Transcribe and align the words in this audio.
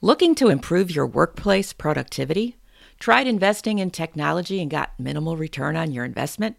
Looking 0.00 0.36
to 0.36 0.48
improve 0.48 0.92
your 0.92 1.08
workplace 1.08 1.72
productivity? 1.72 2.54
Tried 3.00 3.26
investing 3.26 3.80
in 3.80 3.90
technology 3.90 4.62
and 4.62 4.70
got 4.70 4.92
minimal 4.96 5.36
return 5.36 5.74
on 5.74 5.90
your 5.90 6.04
investment? 6.04 6.54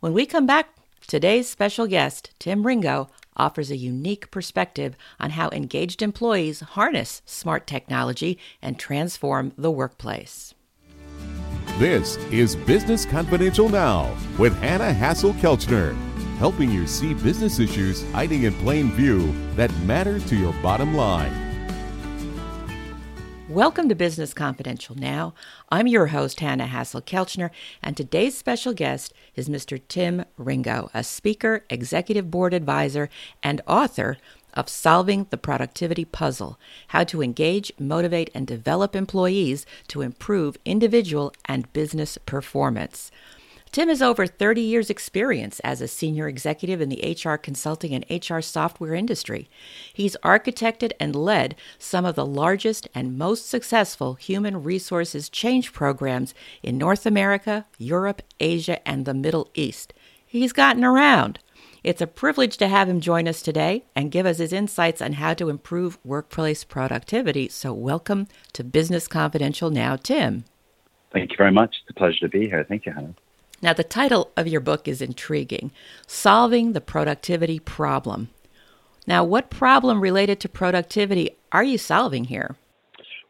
When 0.00 0.12
we 0.12 0.26
come 0.26 0.46
back, 0.46 0.76
today's 1.06 1.48
special 1.48 1.86
guest, 1.86 2.32
Tim 2.38 2.66
Ringo, 2.66 3.08
offers 3.34 3.70
a 3.70 3.78
unique 3.78 4.30
perspective 4.30 4.94
on 5.18 5.30
how 5.30 5.48
engaged 5.48 6.02
employees 6.02 6.60
harness 6.60 7.22
smart 7.24 7.66
technology 7.66 8.38
and 8.60 8.78
transform 8.78 9.52
the 9.56 9.70
workplace. 9.70 10.52
This 11.78 12.18
is 12.30 12.56
Business 12.56 13.06
Confidential 13.06 13.70
Now 13.70 14.14
with 14.38 14.54
Hanna 14.58 14.92
Hasl-Kelchner, 14.92 15.96
helping 16.36 16.70
you 16.70 16.86
see 16.86 17.14
business 17.14 17.58
issues 17.58 18.02
hiding 18.12 18.42
in 18.42 18.52
plain 18.52 18.92
view 18.92 19.34
that 19.54 19.74
matter 19.78 20.20
to 20.20 20.36
your 20.36 20.52
bottom 20.62 20.94
line. 20.94 21.45
Welcome 23.56 23.88
to 23.88 23.94
Business 23.94 24.34
Confidential 24.34 24.94
Now. 24.96 25.32
I'm 25.70 25.86
your 25.86 26.08
host, 26.08 26.40
Hanna 26.40 26.66
Hasl-Kelchner, 26.66 27.48
and 27.82 27.96
today's 27.96 28.36
special 28.36 28.74
guest 28.74 29.14
is 29.34 29.48
Mr. 29.48 29.80
Tim 29.88 30.26
Ringo, 30.36 30.90
a 30.92 31.02
speaker, 31.02 31.64
executive 31.70 32.30
board 32.30 32.52
advisor, 32.52 33.08
and 33.42 33.62
author 33.66 34.18
of 34.52 34.68
Solving 34.68 35.26
the 35.30 35.38
Productivity 35.38 36.04
Puzzle 36.04 36.60
How 36.88 37.02
to 37.04 37.22
Engage, 37.22 37.72
Motivate, 37.78 38.28
and 38.34 38.46
Develop 38.46 38.94
Employees 38.94 39.64
to 39.88 40.02
Improve 40.02 40.58
Individual 40.66 41.32
and 41.46 41.72
Business 41.72 42.18
Performance. 42.26 43.10
Tim 43.76 43.90
has 43.90 44.00
over 44.00 44.26
30 44.26 44.62
years' 44.62 44.88
experience 44.88 45.60
as 45.60 45.82
a 45.82 45.86
senior 45.86 46.28
executive 46.28 46.80
in 46.80 46.88
the 46.88 47.14
HR 47.22 47.34
consulting 47.34 47.92
and 47.92 48.06
HR 48.10 48.40
software 48.40 48.94
industry. 48.94 49.50
He's 49.92 50.16
architected 50.24 50.92
and 50.98 51.14
led 51.14 51.56
some 51.78 52.06
of 52.06 52.14
the 52.14 52.24
largest 52.24 52.88
and 52.94 53.18
most 53.18 53.50
successful 53.50 54.14
human 54.14 54.62
resources 54.62 55.28
change 55.28 55.74
programs 55.74 56.32
in 56.62 56.78
North 56.78 57.04
America, 57.04 57.66
Europe, 57.76 58.22
Asia, 58.40 58.78
and 58.88 59.04
the 59.04 59.12
Middle 59.12 59.50
East. 59.54 59.92
He's 60.26 60.54
gotten 60.54 60.82
around. 60.82 61.38
It's 61.84 62.00
a 62.00 62.06
privilege 62.06 62.56
to 62.56 62.68
have 62.68 62.88
him 62.88 63.02
join 63.02 63.28
us 63.28 63.42
today 63.42 63.84
and 63.94 64.10
give 64.10 64.24
us 64.24 64.38
his 64.38 64.54
insights 64.54 65.02
on 65.02 65.12
how 65.12 65.34
to 65.34 65.50
improve 65.50 65.98
workplace 66.02 66.64
productivity. 66.64 67.50
So, 67.50 67.74
welcome 67.74 68.26
to 68.54 68.64
Business 68.64 69.06
Confidential 69.06 69.68
now, 69.68 69.96
Tim. 69.96 70.46
Thank 71.12 71.32
you 71.32 71.36
very 71.36 71.52
much. 71.52 71.76
It's 71.82 71.90
a 71.90 71.92
pleasure 71.92 72.20
to 72.20 72.28
be 72.30 72.48
here. 72.48 72.64
Thank 72.66 72.86
you, 72.86 72.92
Hanna. 72.92 73.14
Now, 73.62 73.72
the 73.72 73.84
title 73.84 74.32
of 74.36 74.46
your 74.46 74.60
book 74.60 74.86
is 74.86 75.00
intriguing 75.00 75.70
Solving 76.06 76.72
the 76.72 76.80
Productivity 76.80 77.58
Problem. 77.58 78.28
Now, 79.06 79.24
what 79.24 79.50
problem 79.50 80.00
related 80.00 80.40
to 80.40 80.48
productivity 80.48 81.30
are 81.52 81.64
you 81.64 81.78
solving 81.78 82.24
here? 82.24 82.56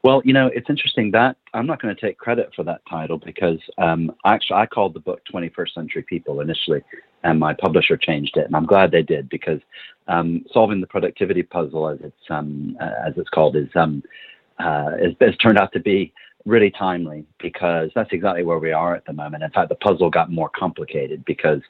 Well, 0.03 0.23
you 0.25 0.33
know, 0.33 0.49
it's 0.55 0.71
interesting 0.71 1.11
that 1.13 1.37
I'm 1.53 1.67
not 1.67 1.81
going 1.81 1.95
to 1.95 2.01
take 2.01 2.19
credit 2.19 2.51
for 2.55 2.63
that 2.65 2.81
title 2.89 3.19
because 3.19 3.59
um, 3.79 4.13
actually 4.25 4.57
I 4.57 4.67
called 4.67 4.95
the 4.95 5.01
book 5.01 5.21
21st 5.33 5.75
Century 5.75 6.03
People 6.03 6.41
initially, 6.41 6.83
and 7.25 7.41
my 7.41 7.55
publisher 7.55 7.97
changed 7.97 8.37
it, 8.37 8.47
and 8.47 8.55
I'm 8.55 8.67
glad 8.67 8.91
they 8.91 9.03
did 9.03 9.29
because 9.29 9.61
um, 10.09 10.45
solving 10.53 10.81
the 10.81 10.87
productivity 10.87 11.43
puzzle, 11.43 11.89
as 11.89 11.99
it's 12.03 12.31
um, 12.31 12.77
as 12.81 13.15
it's 13.17 13.29
called, 13.31 13.57
is 13.57 13.69
um, 13.75 14.03
uh, 14.59 14.93
is, 15.01 15.15
has 15.21 15.37
turned 15.39 15.59
out 15.59 15.73
to 15.73 15.81
be 15.81 16.13
really 16.47 16.71
timely 16.71 17.27
because 17.39 17.91
that's 17.95 18.13
exactly 18.13 18.45
where 18.45 18.59
we 18.59 18.73
are 18.73 18.95
at 18.95 19.05
the 19.05 19.13
moment. 19.13 19.43
In 19.43 19.51
fact, 19.51 19.69
the 19.69 19.75
puzzle 19.75 20.09
got 20.09 20.31
more 20.31 20.49
complicated 20.49 21.25
because 21.25 21.61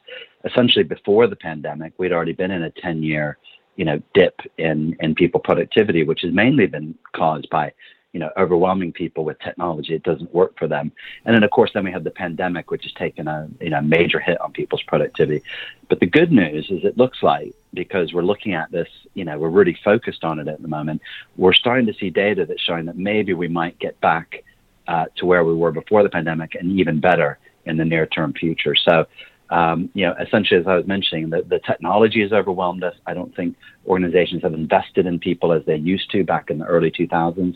essentially 0.45 0.83
before 0.83 1.27
the 1.27 1.35
pandemic, 1.35 1.93
we'd 1.97 2.13
already 2.13 2.33
been 2.33 2.51
in 2.51 2.61
a 2.61 2.69
10 2.71 3.03
year, 3.03 3.37
you 3.75 3.83
know, 3.83 4.01
dip 4.13 4.39
in, 4.57 4.95
in 4.99 5.15
people 5.15 5.39
productivity, 5.39 6.03
which 6.03 6.21
has 6.21 6.31
mainly 6.31 6.67
been 6.67 6.95
caused 7.13 7.49
by 7.49 7.73
you 8.13 8.21
know, 8.21 8.31
overwhelming 8.37 8.91
people 8.91 9.25
with 9.25 9.37
technology. 9.39 9.93
It 9.93 10.01
doesn't 10.01 10.33
work 10.33 10.57
for 10.57 10.67
them. 10.67 10.91
And 11.25 11.35
then, 11.35 11.43
of 11.43 11.51
course, 11.51 11.71
then 11.73 11.83
we 11.83 11.91
have 11.91 12.03
the 12.03 12.09
pandemic, 12.09 12.71
which 12.71 12.83
has 12.83 12.93
taken 12.93 13.27
a 13.27 13.47
you 13.59 13.69
know 13.69 13.81
major 13.81 14.19
hit 14.19 14.41
on 14.41 14.53
people's 14.53 14.81
productivity. 14.81 15.43
But 15.87 15.99
the 15.99 16.07
good 16.07 16.31
news 16.31 16.71
is, 16.71 16.83
it 16.83 16.97
looks 16.97 17.21
like 17.21 17.53
because 17.75 18.13
we're 18.13 18.23
looking 18.23 18.53
at 18.53 18.71
this, 18.71 18.87
you 19.13 19.23
know, 19.23 19.37
we're 19.37 19.49
really 19.49 19.77
focused 19.83 20.23
on 20.23 20.39
it 20.39 20.47
at 20.47 20.61
the 20.61 20.67
moment. 20.67 21.01
We're 21.35 21.53
starting 21.53 21.85
to 21.85 21.93
see 21.93 22.09
data 22.09 22.45
that's 22.45 22.61
showing 22.61 22.85
that 22.85 22.97
maybe 22.97 23.33
we 23.33 23.49
might 23.49 23.77
get 23.77 23.99
back 24.01 24.43
uh, 24.87 25.05
to 25.17 25.25
where 25.25 25.43
we 25.43 25.53
were 25.53 25.71
before 25.71 26.03
the 26.03 26.09
pandemic, 26.09 26.55
and 26.55 26.79
even 26.79 26.99
better 26.99 27.39
in 27.65 27.77
the 27.77 27.85
near 27.85 28.05
term 28.05 28.33
future. 28.33 28.75
So 28.75 29.05
um, 29.49 29.89
you 29.93 30.05
know, 30.05 30.13
essentially, 30.19 30.59
as 30.59 30.67
I 30.67 30.75
was 30.75 30.87
mentioning, 30.87 31.29
the, 31.29 31.41
the 31.41 31.59
technology 31.59 32.21
has 32.21 32.33
overwhelmed 32.33 32.83
us. 32.83 32.95
I 33.05 33.13
don't 33.13 33.35
think 33.35 33.55
organizations 33.87 34.43
have 34.43 34.53
invested 34.53 35.05
in 35.05 35.19
people 35.19 35.53
as 35.53 35.63
they 35.65 35.75
used 35.75 36.11
to 36.11 36.23
back 36.23 36.49
in 36.49 36.59
the 36.59 36.65
early 36.65 36.91
2000s. 36.91 37.55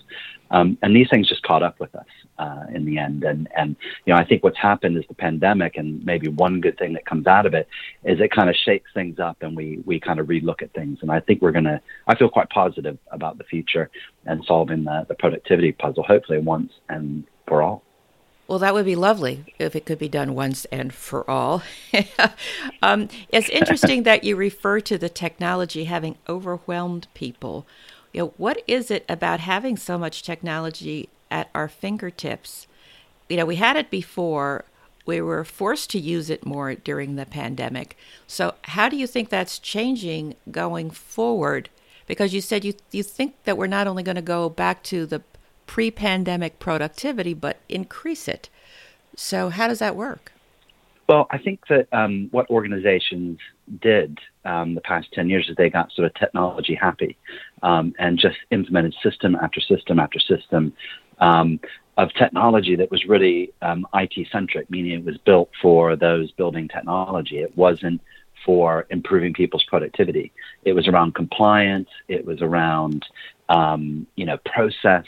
Um, 0.52 0.78
and 0.82 0.96
these 0.96 1.10
things 1.10 1.28
just 1.28 1.44
caught 1.44 1.64
up 1.64 1.80
with 1.80 1.94
us 1.96 2.06
uh, 2.38 2.66
in 2.74 2.86
the 2.86 2.98
end. 2.98 3.24
And, 3.24 3.50
and, 3.56 3.76
you 4.06 4.14
know, 4.14 4.20
I 4.20 4.26
think 4.26 4.44
what's 4.44 4.58
happened 4.58 4.98
is 4.98 5.06
the 5.08 5.14
pandemic, 5.14 5.78
and 5.78 6.04
maybe 6.06 6.28
one 6.28 6.62
good 6.62 6.78
thing 6.78 6.94
that 6.94 7.06
comes 7.06 7.28
out 7.28 7.46
of 7.46 7.54
it 7.54 7.68
is 8.04 8.20
it 8.20 8.32
kind 8.32 8.50
of 8.50 8.56
shakes 8.56 8.90
things 8.94 9.20
up 9.20 9.38
and 9.42 9.56
we, 9.56 9.82
we 9.86 10.00
kind 10.00 10.20
of 10.20 10.28
relook 10.28 10.62
at 10.62 10.74
things. 10.74 11.00
And 11.02 11.12
I 11.12 11.20
think 11.20 11.42
we're 11.42 11.52
going 11.52 11.66
to, 11.66 11.82
I 12.08 12.16
feel 12.16 12.30
quite 12.30 12.50
positive 12.50 12.98
about 13.12 13.38
the 13.38 13.46
future 13.46 13.90
and 14.26 14.44
solving 14.46 14.84
the, 14.84 15.06
the 15.08 15.16
productivity 15.16 15.72
puzzle, 15.72 16.04
hopefully 16.04 16.40
once 16.40 16.72
and 16.90 17.26
for 17.48 17.62
all. 17.62 17.84
Well, 18.52 18.60
that 18.60 18.74
would 18.74 18.84
be 18.84 18.98
lovely 18.98 19.46
if 19.60 19.78
it 19.78 19.86
could 19.86 19.98
be 19.98 20.10
done 20.10 20.36
once 20.36 20.66
and 20.74 20.94
for 20.94 21.24
all. 21.32 21.64
um, 22.84 23.08
it's 23.30 23.48
interesting 23.48 24.04
that 24.04 24.26
you 24.26 24.36
refer 24.36 24.82
to 24.82 24.98
the 24.98 25.08
technology 25.08 25.86
having 25.86 26.18
overwhelmed 26.28 27.08
people. 27.14 27.66
You 28.12 28.20
know, 28.20 28.34
what 28.36 28.62
is 28.68 28.92
it 28.92 29.06
about 29.08 29.40
having 29.40 29.78
so 29.78 29.98
much 29.98 30.22
technology 30.22 31.08
at 31.32 31.50
our 31.56 31.70
fingertips? 31.70 32.68
You 33.30 33.38
know, 33.38 33.46
we 33.46 33.56
had 33.56 33.78
it 33.78 33.90
before. 33.90 34.66
We 35.06 35.22
were 35.22 35.46
forced 35.46 35.90
to 35.92 36.00
use 36.00 36.30
it 36.30 36.46
more 36.46 36.76
during 36.76 37.16
the 37.16 37.26
pandemic. 37.26 37.96
So, 38.28 38.56
how 38.64 38.90
do 38.90 38.98
you 38.98 39.08
think 39.08 39.30
that's 39.30 39.60
changing 39.60 40.36
going 40.52 40.92
forward? 40.92 41.70
Because 42.06 42.34
you 42.34 42.42
said 42.42 42.66
you 42.66 42.74
you 42.92 43.04
think 43.04 43.36
that 43.46 43.58
we're 43.58 43.68
not 43.68 43.88
only 43.88 44.04
going 44.04 44.18
to 44.18 44.22
go 44.22 44.50
back 44.50 44.84
to 44.84 45.06
the 45.06 45.22
pre 45.72 45.90
pandemic 45.90 46.60
productivity, 46.60 47.34
but 47.34 47.56
increase 47.70 48.28
it. 48.28 48.50
So, 49.16 49.48
how 49.48 49.70
does 49.70 49.80
that 49.80 49.96
work? 49.96 50.34
Well, 51.08 51.28
I 51.32 51.38
think 51.38 51.66
that 51.70 51.88
um, 51.94 52.28
what 52.32 52.50
organizations 52.50 53.40
did 53.82 54.20
um, 54.44 54.76
the 54.76 54.82
past 54.82 55.08
10 55.14 55.30
years 55.30 55.48
is 55.48 55.56
they 55.56 55.70
got 55.70 55.94
sort 55.94 56.08
of 56.08 56.14
technology 56.16 56.76
happy 56.76 57.16
um, 57.64 57.94
and 58.00 58.20
just 58.20 58.36
implemented 58.52 58.96
system 59.02 59.38
after 59.42 59.62
system 59.62 59.98
after 59.98 60.20
system 60.20 60.74
um, 61.20 61.58
of 61.98 62.10
technology 62.16 62.76
that 62.76 62.92
was 62.92 63.06
really 63.06 63.54
um, 63.62 63.88
IT 63.94 64.28
centric, 64.30 64.70
meaning 64.70 64.92
it 64.92 65.06
was 65.06 65.18
built 65.20 65.52
for 65.62 65.96
those 65.96 66.34
building 66.34 66.68
technology. 66.68 67.38
It 67.40 67.56
wasn't 67.56 68.02
for 68.46 68.88
improving 68.90 69.34
people's 69.34 69.64
productivity. 69.64 70.34
It 70.66 70.74
was 70.74 70.90
around 70.90 71.16
compliance. 71.16 71.88
It 72.10 72.26
was 72.26 72.42
around, 72.42 73.06
um, 73.48 74.06
you 74.18 74.26
know, 74.26 74.38
process 74.44 75.06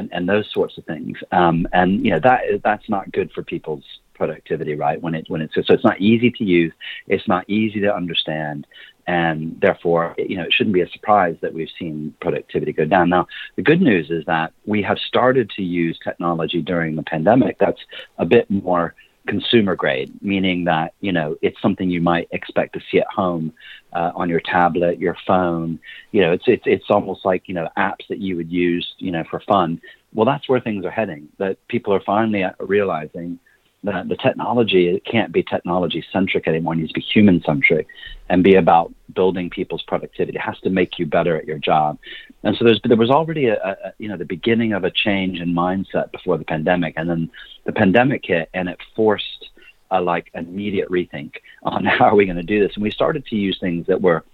and, 0.00 0.12
and 0.12 0.28
those 0.28 0.50
sorts 0.52 0.78
of 0.78 0.84
things. 0.84 1.18
Um, 1.30 1.68
and 1.72 2.04
you 2.04 2.10
know 2.10 2.20
that 2.20 2.40
that's 2.64 2.88
not 2.88 3.12
good 3.12 3.30
for 3.32 3.42
people's 3.42 3.84
productivity, 4.14 4.74
right? 4.74 5.00
When 5.00 5.14
it 5.14 5.26
when 5.28 5.40
it's 5.40 5.54
so 5.54 5.74
it's 5.74 5.84
not 5.84 6.00
easy 6.00 6.30
to 6.30 6.44
use, 6.44 6.72
it's 7.06 7.28
not 7.28 7.48
easy 7.48 7.80
to 7.80 7.94
understand, 7.94 8.66
and 9.06 9.58
therefore 9.60 10.14
you 10.18 10.36
know 10.36 10.44
it 10.44 10.52
shouldn't 10.52 10.74
be 10.74 10.80
a 10.80 10.90
surprise 10.90 11.36
that 11.42 11.54
we've 11.54 11.76
seen 11.78 12.14
productivity 12.20 12.72
go 12.72 12.84
down. 12.84 13.10
Now 13.10 13.26
the 13.56 13.62
good 13.62 13.80
news 13.80 14.10
is 14.10 14.24
that 14.26 14.52
we 14.66 14.82
have 14.82 14.98
started 14.98 15.50
to 15.56 15.62
use 15.62 15.98
technology 16.02 16.62
during 16.62 16.96
the 16.96 17.02
pandemic. 17.02 17.58
That's 17.58 17.80
a 18.18 18.24
bit 18.24 18.50
more 18.50 18.94
consumer 19.26 19.76
grade, 19.76 20.12
meaning 20.22 20.64
that 20.64 20.94
you 21.00 21.12
know 21.12 21.36
it's 21.42 21.60
something 21.60 21.90
you 21.90 22.00
might 22.00 22.28
expect 22.30 22.74
to 22.74 22.80
see 22.90 22.98
at 22.98 23.06
home 23.08 23.52
uh, 23.92 24.12
on 24.14 24.28
your 24.28 24.40
tablet, 24.40 24.98
your 24.98 25.16
phone. 25.26 25.78
You 26.12 26.22
know, 26.22 26.32
it's 26.32 26.44
it's 26.46 26.64
it's 26.66 26.90
almost 26.90 27.24
like 27.24 27.48
you 27.48 27.54
know 27.54 27.68
apps 27.76 28.06
that 28.08 28.18
you 28.18 28.36
would 28.36 28.50
use 28.50 28.94
you 28.98 29.10
know 29.10 29.24
for 29.30 29.40
fun. 29.40 29.80
Well, 30.12 30.26
that's 30.26 30.48
where 30.48 30.60
things 30.60 30.84
are 30.84 30.90
heading. 30.90 31.28
That 31.38 31.56
people 31.68 31.94
are 31.94 32.00
finally 32.00 32.44
realizing 32.58 33.38
that 33.84 34.08
the 34.08 34.16
technology 34.16 34.88
it 34.88 35.04
can't 35.04 35.32
be 35.32 35.42
technology 35.42 36.04
centric 36.12 36.46
anymore. 36.46 36.74
It 36.74 36.78
needs 36.78 36.90
to 36.90 37.00
be 37.00 37.00
human 37.00 37.42
centric 37.42 37.86
and 38.28 38.44
be 38.44 38.56
about 38.56 38.92
building 39.14 39.48
people's 39.48 39.82
productivity. 39.82 40.36
It 40.36 40.42
has 40.42 40.58
to 40.60 40.70
make 40.70 40.98
you 40.98 41.06
better 41.06 41.36
at 41.36 41.46
your 41.46 41.58
job. 41.58 41.98
And 42.42 42.56
so 42.56 42.64
there 42.64 42.96
was 42.96 43.10
already 43.10 43.46
a, 43.46 43.56
a 43.56 43.92
you 43.98 44.08
know 44.08 44.16
the 44.16 44.24
beginning 44.24 44.72
of 44.72 44.84
a 44.84 44.90
change 44.90 45.40
in 45.40 45.54
mindset 45.54 46.12
before 46.12 46.36
the 46.36 46.44
pandemic, 46.44 46.94
and 46.96 47.08
then 47.08 47.30
the 47.64 47.72
pandemic 47.72 48.24
hit, 48.24 48.50
and 48.52 48.68
it 48.68 48.78
forced 48.94 49.50
a 49.90 50.00
like 50.00 50.30
immediate 50.34 50.88
rethink 50.88 51.34
on 51.62 51.84
how 51.98 52.06
are 52.06 52.16
we 52.16 52.26
going 52.26 52.36
to 52.36 52.42
do 52.42 52.60
this. 52.60 52.74
And 52.74 52.82
we 52.82 52.90
started 52.90 53.24
to 53.26 53.36
use 53.36 53.58
things 53.60 53.86
that 53.86 54.00
were, 54.00 54.24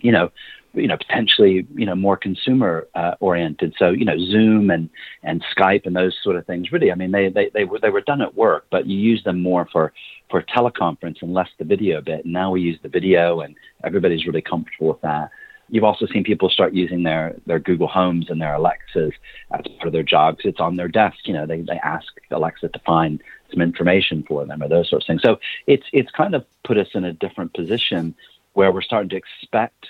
you 0.00 0.12
know, 0.12 0.30
you 0.74 0.86
know 0.86 0.96
potentially 0.96 1.66
you 1.74 1.86
know 1.86 1.94
more 1.94 2.16
consumer 2.16 2.86
uh, 2.94 3.14
oriented 3.20 3.74
so 3.78 3.90
you 3.90 4.04
know 4.04 4.18
zoom 4.18 4.70
and 4.70 4.90
and 5.22 5.44
skype 5.56 5.86
and 5.86 5.96
those 5.96 6.16
sort 6.22 6.36
of 6.36 6.46
things 6.46 6.72
really 6.72 6.92
i 6.92 6.94
mean 6.94 7.10
they 7.10 7.28
they 7.28 7.50
they 7.54 7.64
were 7.64 7.78
they 7.78 7.90
were 7.90 8.00
done 8.02 8.20
at 8.20 8.34
work 8.34 8.66
but 8.70 8.86
you 8.86 8.98
use 8.98 9.22
them 9.24 9.42
more 9.42 9.66
for 9.72 9.92
for 10.30 10.42
teleconference 10.42 11.22
and 11.22 11.32
less 11.32 11.48
the 11.58 11.64
video 11.64 12.00
bit 12.00 12.24
and 12.24 12.32
now 12.32 12.50
we 12.50 12.60
use 12.60 12.78
the 12.82 12.88
video 12.88 13.40
and 13.40 13.54
everybody's 13.84 14.26
really 14.26 14.42
comfortable 14.42 14.88
with 14.88 15.00
that 15.00 15.30
You've 15.70 15.84
also 15.84 16.06
seen 16.06 16.24
people 16.24 16.48
start 16.48 16.72
using 16.72 17.02
their, 17.02 17.36
their 17.46 17.58
Google 17.58 17.88
Homes 17.88 18.30
and 18.30 18.40
their 18.40 18.54
Alexas 18.54 19.12
as 19.52 19.60
part 19.76 19.86
of 19.86 19.92
their 19.92 20.02
jobs. 20.02 20.38
it's 20.44 20.60
on 20.60 20.76
their 20.76 20.88
desk. 20.88 21.18
You 21.24 21.34
know, 21.34 21.46
they, 21.46 21.60
they 21.60 21.78
ask 21.82 22.06
Alexa 22.30 22.68
to 22.68 22.78
find 22.80 23.22
some 23.50 23.60
information 23.60 24.24
for 24.26 24.44
them 24.46 24.62
or 24.62 24.68
those 24.68 24.88
sorts 24.88 25.04
of 25.04 25.08
things. 25.08 25.22
So 25.22 25.38
it's 25.66 25.86
it's 25.92 26.10
kind 26.10 26.34
of 26.34 26.44
put 26.64 26.78
us 26.78 26.88
in 26.94 27.04
a 27.04 27.12
different 27.12 27.54
position 27.54 28.14
where 28.54 28.72
we're 28.72 28.82
starting 28.82 29.10
to 29.10 29.16
expect 29.16 29.88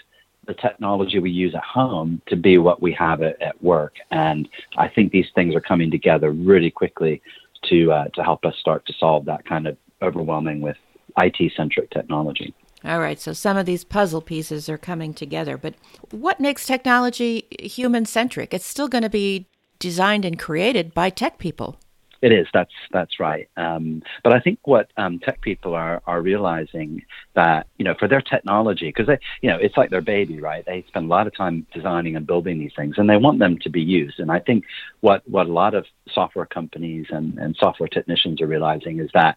the 0.48 0.54
technology 0.54 1.20
we 1.20 1.30
use 1.30 1.54
at 1.54 1.62
home 1.62 2.20
to 2.26 2.34
be 2.34 2.58
what 2.58 2.82
we 2.82 2.92
have 2.94 3.22
at, 3.22 3.40
at 3.40 3.62
work. 3.62 3.94
And 4.10 4.48
I 4.76 4.88
think 4.88 5.12
these 5.12 5.28
things 5.34 5.54
are 5.54 5.60
coming 5.60 5.90
together 5.90 6.32
really 6.32 6.70
quickly 6.70 7.22
to 7.68 7.92
uh, 7.92 8.04
to 8.14 8.22
help 8.24 8.44
us 8.44 8.54
start 8.58 8.84
to 8.86 8.92
solve 8.98 9.26
that 9.26 9.44
kind 9.46 9.68
of 9.68 9.76
overwhelming 10.02 10.60
with 10.60 10.76
IT 11.20 11.52
centric 11.56 11.90
technology. 11.90 12.54
All 12.84 13.00
right, 13.00 13.20
so 13.20 13.32
some 13.32 13.56
of 13.56 13.66
these 13.66 13.84
puzzle 13.84 14.20
pieces 14.20 14.68
are 14.68 14.78
coming 14.78 15.12
together, 15.12 15.58
but 15.58 15.74
what 16.10 16.38
makes 16.38 16.64
technology 16.64 17.46
human 17.60 18.06
centric? 18.06 18.54
It's 18.54 18.64
still 18.64 18.86
going 18.88 19.02
to 19.02 19.10
be 19.10 19.48
designed 19.80 20.24
and 20.24 20.38
created 20.38 20.94
by 20.94 21.10
tech 21.10 21.38
people. 21.38 21.78
It 22.20 22.32
is. 22.32 22.48
That's 22.52 22.72
that's 22.90 23.20
right. 23.20 23.48
Um, 23.56 24.02
but 24.24 24.32
I 24.32 24.40
think 24.40 24.58
what 24.64 24.90
um, 24.96 25.20
tech 25.20 25.40
people 25.40 25.74
are 25.74 26.02
are 26.06 26.20
realizing 26.20 27.02
that 27.34 27.68
you 27.78 27.84
know 27.84 27.94
for 27.96 28.08
their 28.08 28.20
technology 28.20 28.88
because 28.88 29.06
they 29.06 29.18
you 29.40 29.48
know 29.48 29.56
it's 29.56 29.76
like 29.76 29.90
their 29.90 30.00
baby, 30.00 30.40
right? 30.40 30.64
They 30.66 30.84
spend 30.88 31.06
a 31.06 31.08
lot 31.08 31.28
of 31.28 31.36
time 31.36 31.64
designing 31.72 32.16
and 32.16 32.26
building 32.26 32.58
these 32.58 32.72
things, 32.74 32.96
and 32.98 33.08
they 33.08 33.16
want 33.16 33.38
them 33.38 33.58
to 33.58 33.70
be 33.70 33.80
used. 33.80 34.18
And 34.18 34.32
I 34.32 34.40
think 34.40 34.64
what 35.00 35.22
what 35.28 35.46
a 35.46 35.52
lot 35.52 35.74
of 35.74 35.86
software 36.12 36.46
companies 36.46 37.06
and, 37.10 37.38
and 37.38 37.54
software 37.56 37.88
technicians 37.88 38.40
are 38.42 38.48
realizing 38.48 38.98
is 38.98 39.10
that 39.14 39.36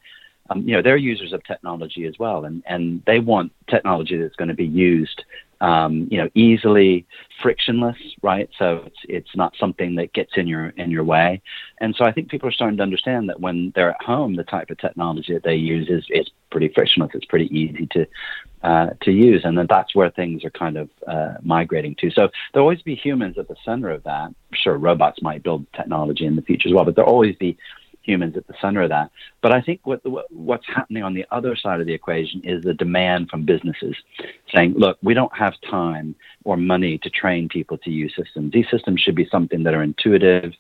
um, 0.50 0.68
you 0.68 0.76
know, 0.76 0.82
they're 0.82 0.98
users 0.98 1.34
of 1.34 1.44
technology 1.44 2.06
as 2.06 2.18
well, 2.20 2.46
and, 2.46 2.64
and 2.66 3.04
they 3.06 3.20
want 3.20 3.54
technology 3.70 4.18
that's 4.18 4.36
going 4.36 4.50
to 4.50 4.54
be 4.54 4.66
used, 4.66 5.24
um, 5.62 6.08
you 6.12 6.18
know, 6.18 6.28
easily, 6.34 7.06
frictionless, 7.42 7.98
right? 8.22 8.50
So 8.58 8.84
it's 8.86 8.98
it's 9.08 9.36
not 9.36 9.54
something 9.60 9.96
that 9.96 10.12
gets 10.12 10.32
in 10.36 10.48
your 10.48 10.70
in 10.70 10.92
your 10.92 11.04
way, 11.04 11.42
and 11.80 11.96
so 11.96 12.04
I 12.04 12.12
think 12.12 12.30
people 12.30 12.50
are 12.50 12.52
starting 12.52 12.78
to 12.78 12.84
understand 12.84 13.30
that 13.30 13.40
when 13.40 13.72
they're 13.76 13.92
at 13.92 14.02
home, 14.02 14.36
the 14.36 14.44
type 14.44 14.72
of 14.72 14.80
technology 14.80 15.34
that 15.34 15.44
they 15.44 15.56
use 15.56 15.88
is 15.88 16.06
is 16.10 16.30
pretty 16.50 16.70
frictionless. 16.74 17.12
It's 17.14 17.26
pretty 17.26 17.56
easy 17.56 17.88
to 17.92 18.08
uh, 18.64 18.90
to 19.02 19.12
use, 19.12 19.42
and 19.46 19.56
then 19.58 19.68
that's 19.70 19.96
where 19.96 20.10
things 20.10 20.44
are 20.44 20.50
kind 20.50 20.78
of 20.78 20.90
uh, 21.08 21.36
migrating 21.44 21.96
to. 22.00 22.10
So 22.10 22.30
there'll 22.54 22.66
always 22.66 22.82
be 22.82 22.96
humans 22.96 23.38
at 23.38 23.48
the 23.48 23.56
center 23.64 23.92
of 23.92 24.04
that. 24.04 24.34
Sure, 24.54 24.78
robots 24.78 25.22
might 25.22 25.44
build 25.44 25.66
technology 25.74 26.26
in 26.26 26.36
the 26.36 26.42
future 26.42 26.70
as 26.70 26.74
well, 26.74 26.86
but 26.86 26.96
there'll 26.96 27.12
always 27.12 27.36
be 27.36 27.58
humans 28.02 28.36
at 28.38 28.48
the 28.48 28.54
center 28.62 28.82
of 28.82 28.90
that. 28.90 29.12
But 29.42 29.54
I 29.54 29.62
think 29.62 29.82
what, 29.84 30.02
what's 30.32 30.68
happening 30.68 31.04
on 31.04 31.14
the 31.14 31.26
other 31.32 31.56
side 31.56 31.80
of 31.80 31.88
the 31.88 31.94
equation 31.94 32.42
is 32.44 32.64
the 32.64 32.74
demand 32.74 33.30
from 33.30 33.46
businesses 33.46 33.96
saying, 34.54 34.74
look, 34.76 34.98
we 35.02 35.14
don't 35.14 35.36
have 35.36 35.54
time 35.70 36.16
or 36.44 36.58
money 36.58 36.98
to 37.00 37.10
train 37.10 37.50
people 37.50 37.78
to 37.80 37.90
use 37.90 38.14
systems. 38.16 38.52
These 38.52 38.70
systems 38.72 39.02
should 39.02 39.16
be 39.16 39.28
something 39.30 39.64
that 39.64 39.74
are 39.74 39.84
intuitive. 39.84 40.54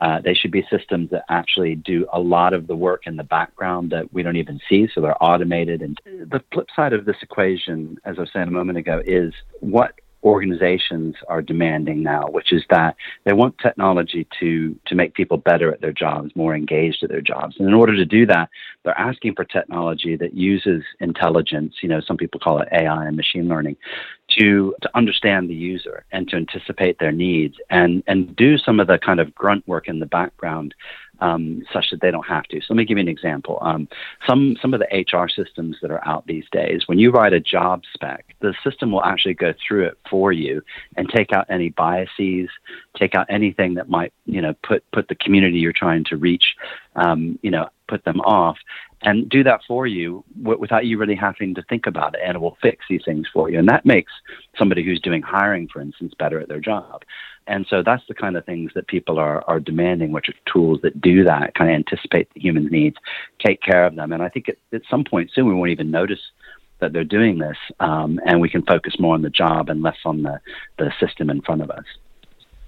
Uh, 0.00 0.20
they 0.20 0.34
should 0.34 0.50
be 0.50 0.66
systems 0.68 1.10
that 1.10 1.24
actually 1.28 1.76
do 1.76 2.06
a 2.12 2.18
lot 2.18 2.52
of 2.52 2.66
the 2.66 2.74
work 2.74 3.06
in 3.06 3.16
the 3.16 3.22
background 3.22 3.90
that 3.90 4.12
we 4.12 4.22
don't 4.22 4.36
even 4.36 4.60
see, 4.68 4.88
so 4.92 5.00
they're 5.00 5.22
automated. 5.22 5.80
And 5.80 5.96
the 6.04 6.42
flip 6.52 6.66
side 6.74 6.92
of 6.92 7.04
this 7.04 7.16
equation, 7.22 7.96
as 8.04 8.18
I 8.18 8.22
was 8.22 8.30
saying 8.32 8.48
a 8.48 8.50
moment 8.50 8.78
ago, 8.78 9.00
is 9.06 9.32
what 9.60 9.94
organizations 10.24 11.16
are 11.28 11.42
demanding 11.42 12.02
now, 12.02 12.26
which 12.28 12.52
is 12.52 12.62
that 12.70 12.96
they 13.24 13.32
want 13.32 13.58
technology 13.58 14.26
to, 14.40 14.78
to 14.86 14.94
make 14.94 15.14
people 15.14 15.36
better 15.36 15.72
at 15.72 15.80
their 15.80 15.92
jobs, 15.92 16.34
more 16.36 16.54
engaged 16.54 17.02
at 17.02 17.08
their 17.08 17.20
jobs. 17.20 17.56
And 17.58 17.68
in 17.68 17.74
order 17.74 17.96
to 17.96 18.04
do 18.04 18.26
that, 18.26 18.48
they're 18.84 18.98
asking 18.98 19.34
for 19.34 19.44
technology 19.44 20.16
that 20.16 20.34
uses 20.34 20.82
intelligence, 21.00 21.76
you 21.82 21.88
know, 21.88 22.00
some 22.00 22.16
people 22.16 22.40
call 22.40 22.60
it 22.60 22.68
AI 22.72 23.06
and 23.06 23.16
machine 23.16 23.48
learning, 23.48 23.76
to, 24.38 24.74
to 24.82 24.90
understand 24.94 25.50
the 25.50 25.54
user 25.54 26.04
and 26.12 26.28
to 26.28 26.36
anticipate 26.36 26.98
their 26.98 27.12
needs 27.12 27.56
and, 27.70 28.02
and 28.06 28.34
do 28.36 28.56
some 28.58 28.80
of 28.80 28.86
the 28.86 28.98
kind 28.98 29.20
of 29.20 29.34
grunt 29.34 29.66
work 29.68 29.88
in 29.88 29.98
the 29.98 30.06
background 30.06 30.74
um, 31.22 31.62
such 31.72 31.86
that 31.90 32.00
they 32.00 32.10
don't 32.10 32.26
have 32.26 32.42
to. 32.44 32.60
So 32.60 32.66
let 32.70 32.78
me 32.78 32.84
give 32.84 32.98
you 32.98 33.02
an 33.02 33.08
example. 33.08 33.58
Um, 33.62 33.88
some 34.26 34.56
some 34.60 34.74
of 34.74 34.80
the 34.80 35.06
HR 35.12 35.28
systems 35.28 35.76
that 35.80 35.92
are 35.92 36.06
out 36.06 36.26
these 36.26 36.44
days, 36.50 36.82
when 36.86 36.98
you 36.98 37.12
write 37.12 37.32
a 37.32 37.40
job 37.40 37.82
spec, 37.94 38.34
the 38.40 38.52
system 38.64 38.90
will 38.90 39.04
actually 39.04 39.34
go 39.34 39.54
through 39.66 39.86
it 39.86 39.98
for 40.10 40.32
you 40.32 40.62
and 40.96 41.08
take 41.08 41.32
out 41.32 41.46
any 41.48 41.68
biases, 41.70 42.50
take 42.98 43.14
out 43.14 43.26
anything 43.30 43.74
that 43.74 43.88
might 43.88 44.12
you 44.26 44.42
know 44.42 44.54
put 44.66 44.84
put 44.90 45.06
the 45.06 45.14
community 45.14 45.58
you're 45.58 45.72
trying 45.72 46.04
to 46.04 46.16
reach, 46.16 46.56
um, 46.96 47.38
you 47.42 47.52
know, 47.52 47.68
put 47.86 48.04
them 48.04 48.20
off, 48.22 48.58
and 49.02 49.28
do 49.28 49.42
that 49.44 49.60
for 49.66 49.86
you 49.86 50.24
w- 50.42 50.58
without 50.58 50.86
you 50.86 50.98
really 50.98 51.14
having 51.14 51.54
to 51.54 51.62
think 51.68 51.86
about 51.86 52.14
it, 52.14 52.20
and 52.24 52.36
it 52.36 52.40
will 52.40 52.56
fix 52.62 52.84
these 52.88 53.02
things 53.04 53.26
for 53.32 53.50
you. 53.50 53.58
And 53.58 53.68
that 53.68 53.84
makes 53.84 54.12
somebody 54.56 54.84
who's 54.84 55.00
doing 55.00 55.22
hiring, 55.22 55.68
for 55.68 55.80
instance, 55.80 56.14
better 56.18 56.40
at 56.40 56.48
their 56.48 56.60
job. 56.60 57.02
And 57.46 57.66
so 57.68 57.82
that's 57.82 58.04
the 58.06 58.14
kind 58.14 58.36
of 58.36 58.44
things 58.44 58.70
that 58.74 58.86
people 58.86 59.18
are, 59.18 59.42
are 59.48 59.58
demanding, 59.58 60.12
which 60.12 60.28
are 60.28 60.34
tools 60.52 60.80
that 60.82 61.00
do 61.00 61.24
that, 61.24 61.54
kind 61.54 61.70
of 61.70 61.74
anticipate 61.74 62.32
the 62.32 62.40
human 62.40 62.66
needs, 62.66 62.96
take 63.44 63.60
care 63.60 63.84
of 63.84 63.96
them. 63.96 64.12
And 64.12 64.22
I 64.22 64.28
think 64.28 64.48
at, 64.48 64.56
at 64.72 64.82
some 64.88 65.04
point 65.04 65.30
soon 65.34 65.46
we 65.48 65.54
won't 65.54 65.70
even 65.70 65.90
notice 65.90 66.20
that 66.80 66.92
they're 66.92 67.04
doing 67.04 67.38
this, 67.38 67.56
um, 67.80 68.20
and 68.26 68.40
we 68.40 68.48
can 68.48 68.62
focus 68.62 68.94
more 68.98 69.14
on 69.14 69.22
the 69.22 69.30
job 69.30 69.68
and 69.68 69.82
less 69.82 69.98
on 70.04 70.22
the, 70.22 70.40
the 70.78 70.92
system 70.98 71.30
in 71.30 71.40
front 71.40 71.62
of 71.62 71.70
us. 71.70 71.84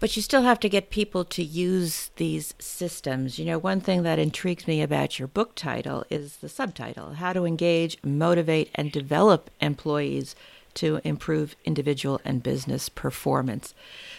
But 0.04 0.16
you 0.16 0.20
still 0.20 0.42
have 0.42 0.60
to 0.60 0.68
get 0.68 0.90
people 0.90 1.24
to 1.24 1.42
use 1.42 2.10
these 2.16 2.52
systems. 2.58 3.38
You 3.38 3.46
know, 3.46 3.56
one 3.56 3.80
thing 3.80 4.02
that 4.02 4.18
intrigues 4.18 4.66
me 4.66 4.82
about 4.82 5.18
your 5.18 5.28
book 5.28 5.54
title 5.54 6.04
is 6.10 6.36
the 6.36 6.48
subtitle 6.50 7.14
How 7.14 7.32
to 7.32 7.46
Engage, 7.46 7.96
Motivate, 8.04 8.68
and 8.74 8.92
Develop 8.92 9.48
Employees 9.62 10.36
to 10.74 11.00
Improve 11.04 11.56
Individual 11.64 12.20
and 12.22 12.42
Business 12.42 12.90
Performance. 12.90 13.72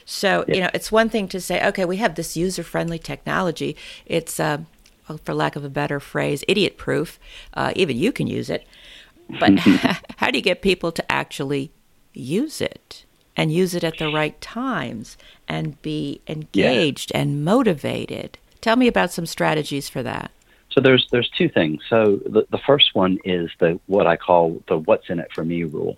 So, 0.05 0.43
you 0.47 0.59
know, 0.59 0.71
it's 0.73 0.91
one 0.91 1.07
thing 1.07 1.27
to 1.27 1.39
say, 1.39 1.63
okay, 1.67 1.85
we 1.85 1.97
have 1.97 2.15
this 2.15 2.35
user 2.35 2.63
friendly 2.63 2.97
technology. 2.97 3.77
It's, 4.07 4.39
uh, 4.39 4.61
for 5.23 5.35
lack 5.35 5.55
of 5.55 5.63
a 5.63 5.69
better 5.69 5.99
phrase, 5.99 6.43
idiot 6.47 6.79
proof. 6.79 7.19
Uh, 7.53 7.73
even 7.75 7.95
you 7.95 8.11
can 8.11 8.25
use 8.25 8.49
it. 8.49 8.65
But 9.39 9.59
how 10.17 10.31
do 10.31 10.39
you 10.39 10.43
get 10.43 10.63
people 10.63 10.91
to 10.93 11.11
actually 11.11 11.69
use 12.11 12.59
it 12.59 13.04
and 13.35 13.51
use 13.51 13.75
it 13.75 13.83
at 13.83 13.97
the 13.97 14.11
right 14.11 14.39
times 14.41 15.17
and 15.47 15.81
be 15.81 16.21
engaged 16.27 17.11
yeah. 17.13 17.21
and 17.21 17.43
motivated? 17.43 18.37
Tell 18.61 18.75
me 18.75 18.87
about 18.87 19.11
some 19.11 19.25
strategies 19.25 19.89
for 19.89 20.03
that. 20.03 20.31
So 20.71 20.81
there's 20.81 21.07
there's 21.11 21.29
two 21.29 21.47
things. 21.47 21.81
So 21.89 22.17
the, 22.25 22.45
the 22.49 22.57
first 22.57 22.95
one 22.95 23.19
is 23.23 23.49
the 23.59 23.79
what 23.85 24.07
I 24.07 24.17
call 24.17 24.61
the 24.67 24.77
what's 24.77 25.09
in 25.09 25.19
it 25.19 25.31
for 25.33 25.45
me 25.45 25.63
rule 25.63 25.97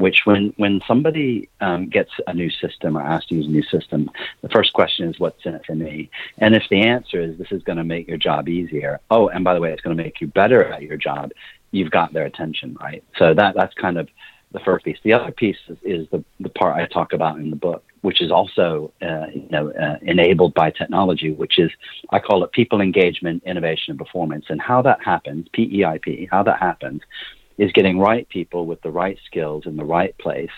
which 0.00 0.22
when, 0.24 0.52
when 0.56 0.80
somebody 0.86 1.48
um, 1.60 1.88
gets 1.88 2.10
a 2.26 2.32
new 2.32 2.50
system 2.50 2.96
or 2.96 3.02
asked 3.02 3.28
to 3.28 3.34
use 3.34 3.46
a 3.46 3.50
new 3.50 3.62
system, 3.62 4.10
the 4.40 4.48
first 4.48 4.72
question 4.72 5.08
is, 5.08 5.20
what's 5.20 5.44
in 5.44 5.54
it 5.54 5.64
for 5.66 5.74
me? 5.74 6.10
And 6.38 6.54
if 6.54 6.62
the 6.70 6.80
answer 6.82 7.20
is, 7.20 7.36
this 7.38 7.52
is 7.52 7.62
going 7.62 7.78
to 7.78 7.84
make 7.84 8.08
your 8.08 8.16
job 8.16 8.48
easier, 8.48 9.00
oh, 9.10 9.28
and 9.28 9.44
by 9.44 9.54
the 9.54 9.60
way, 9.60 9.72
it's 9.72 9.82
going 9.82 9.96
to 9.96 10.02
make 10.02 10.20
you 10.20 10.26
better 10.26 10.64
at 10.64 10.82
your 10.82 10.96
job, 10.96 11.32
you've 11.70 11.90
got 11.90 12.12
their 12.12 12.24
attention, 12.24 12.76
right? 12.80 13.04
So 13.18 13.34
that, 13.34 13.54
that's 13.54 13.74
kind 13.74 13.98
of 13.98 14.08
the 14.52 14.60
first 14.60 14.84
piece. 14.84 14.98
The 15.04 15.12
other 15.12 15.30
piece 15.30 15.56
is, 15.68 15.78
is 15.82 16.08
the, 16.10 16.24
the 16.40 16.48
part 16.48 16.76
I 16.76 16.86
talk 16.86 17.12
about 17.12 17.38
in 17.38 17.50
the 17.50 17.56
book, 17.56 17.84
which 18.00 18.20
is 18.20 18.30
also 18.30 18.92
uh, 19.00 19.26
you 19.32 19.48
know, 19.50 19.70
uh, 19.70 19.96
enabled 20.02 20.54
by 20.54 20.70
technology, 20.70 21.30
which 21.32 21.58
is, 21.58 21.70
I 22.10 22.18
call 22.18 22.42
it 22.44 22.52
people 22.52 22.80
engagement, 22.80 23.42
innovation, 23.44 23.92
and 23.92 23.98
performance. 23.98 24.46
And 24.48 24.60
how 24.60 24.82
that 24.82 25.02
happens, 25.02 25.46
PEIP, 25.56 26.28
how 26.30 26.42
that 26.42 26.58
happens 26.58 27.02
is 27.58 27.70
getting 27.72 27.98
right 27.98 28.28
people 28.28 28.66
with 28.66 28.80
the 28.82 28.90
right 28.90 29.18
skills 29.26 29.66
in 29.66 29.76
the 29.76 29.84
right 29.84 30.16
place 30.18 30.50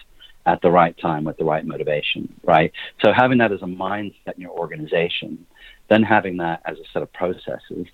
at 0.46 0.60
the 0.62 0.70
right 0.70 0.96
time 0.98 1.24
with 1.24 1.36
the 1.36 1.44
right 1.44 1.64
motivation, 1.64 2.32
right? 2.42 2.72
So 3.04 3.12
having 3.12 3.38
that 3.38 3.52
as 3.52 3.62
a 3.62 3.66
mindset 3.66 4.34
in 4.36 4.42
your 4.42 4.50
organization, 4.50 5.46
then 5.88 6.02
having 6.02 6.38
that 6.38 6.62
as 6.64 6.78
a 6.78 6.84
set 6.92 7.02
of 7.02 7.12
processes, 7.12 7.86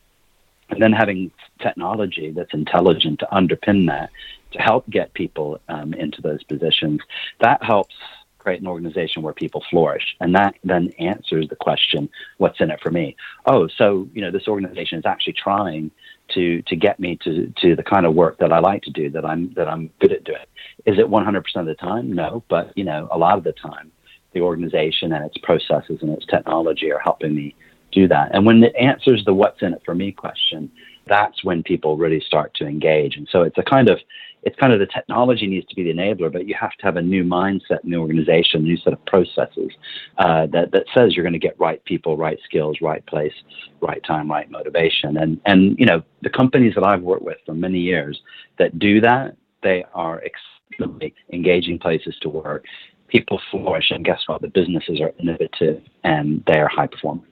and 0.71 0.83
then 0.83 0.93
having 0.93 1.31
technology 1.61 2.31
that's 2.31 2.53
intelligent 2.53 3.21
to 3.21 3.29
underpin 3.33 3.87
that 3.89 4.11
to 4.53 4.59
help 4.59 4.89
get 4.89 5.13
people 5.15 5.61
um, 5.69 5.95
into 5.95 6.23
those 6.23 6.43
positions, 6.45 7.01
that 7.41 7.63
helps 7.63 7.95
create 8.39 8.61
an 8.61 8.67
organization 8.67 9.23
where 9.23 9.35
people 9.35 9.63
flourish. 9.69 10.17
And 10.21 10.35
that 10.35 10.55
then 10.65 10.91
answers 10.99 11.49
the 11.49 11.57
question, 11.57 12.09
what's 12.39 12.61
in 12.61 12.71
it 12.71 12.81
for 12.81 12.91
me? 12.91 13.17
Oh, 13.47 13.69
so, 13.69 14.09
you 14.15 14.23
know, 14.23 14.31
this 14.31 14.49
organization 14.49 14.99
is 14.99 15.05
actually 15.05 15.35
trying 15.35 15.91
to, 16.35 16.63
to 16.63 16.77
get 16.77 16.99
me 17.01 17.19
to, 17.25 17.53
to 17.61 17.77
the 17.77 17.83
kind 17.83 18.07
of 18.07 18.15
work 18.15 18.39
that 18.39 18.53
I 18.53 18.61
like 18.61 18.83
to 18.85 18.91
do, 18.91 19.11
that 19.11 19.25
I'm, 19.25 19.53
that 19.55 19.69
I'm 19.69 19.91
good 19.99 20.13
at 20.13 20.25
doing. 20.25 20.47
Is 20.87 20.99
it 20.99 21.07
100% 21.07 21.45
of 21.57 21.67
the 21.67 21.75
time? 21.75 22.13
No, 22.13 22.43
but, 22.49 22.73
you 22.77 22.85
know, 22.85 23.09
a 23.11 23.19
lot 23.19 23.37
of 23.37 23.45
the 23.45 23.53
time, 23.53 23.91
the 24.33 24.41
organization 24.41 25.13
and 25.13 25.25
its 25.25 25.37
processes 25.39 25.99
and 26.01 26.11
its 26.11 26.27
technology 26.27 26.93
are 26.93 27.01
helping 27.01 27.35
me 27.35 27.55
do 27.93 28.07
that. 28.09 28.35
And 28.35 28.47
when 28.47 28.63
it 28.63 28.75
answers 28.77 29.25
the 29.25 29.35
what's 29.35 29.63
in 29.63 29.73
it 29.73 29.83
for 29.85 29.95
me 29.95 30.13
question, 30.13 30.71
that's 31.07 31.43
when 31.43 31.63
people 31.63 31.97
really 31.97 32.21
start 32.21 32.55
to 32.55 32.67
engage. 32.67 33.17
And 33.17 33.29
so 33.31 33.43
it's 33.43 33.59
a 33.59 33.63
kind 33.63 33.89
of 33.89 33.99
it's 34.43 34.57
kind 34.57 34.73
of 34.73 34.79
the 34.79 34.87
technology 34.87 35.47
needs 35.47 35.67
to 35.67 35.75
be 35.75 35.83
the 35.83 35.93
enabler, 35.93 36.33
but 36.33 36.47
you 36.47 36.55
have 36.59 36.73
to 36.73 36.85
have 36.85 36.97
a 36.97 37.03
new 37.03 37.25
mindset 37.25 37.83
in 37.85 37.91
the 37.91 37.97
organization, 37.97 38.63
new 38.63 38.77
set 38.77 38.93
of 38.93 39.05
processes 39.07 39.73
uh, 40.19 40.47
that 40.47 40.71
that 40.73 40.85
says 40.97 41.15
you're 41.15 41.25
going 41.25 41.33
to 41.33 41.39
get 41.39 41.59
right 41.59 41.85
people, 41.85 42.17
right 42.17 42.39
skills, 42.45 42.79
right 42.81 43.05
place, 43.07 43.33
right 43.81 44.03
time, 44.05 44.31
right 44.31 44.51
motivation. 44.51 45.17
And 45.17 45.41
and 45.45 45.79
you 45.79 45.87
know 45.87 46.03
the 46.23 46.31
companies 46.31 46.75
that 46.75 46.85
I've 46.85 47.03
worked 47.03 47.25
with 47.25 47.39
for 47.47 47.55
many 47.55 47.79
years 47.79 48.21
that 48.59 48.79
do 48.79 49.01
that, 49.01 49.37
they 49.63 49.85
are 49.95 50.23
extremely 50.25 51.15
engaging 51.33 51.79
places 51.79 52.17
to 52.23 52.29
work. 52.29 52.65
people 53.09 53.41
flourish, 53.51 53.91
and 53.91 54.05
guess 54.05 54.21
what? 54.27 54.43
The 54.43 54.49
businesses 54.49 55.01
are 55.01 55.13
innovative 55.19 55.83
and 56.05 56.45
they 56.47 56.59
are 56.59 56.69
high 56.69 56.87
performing. 56.87 57.25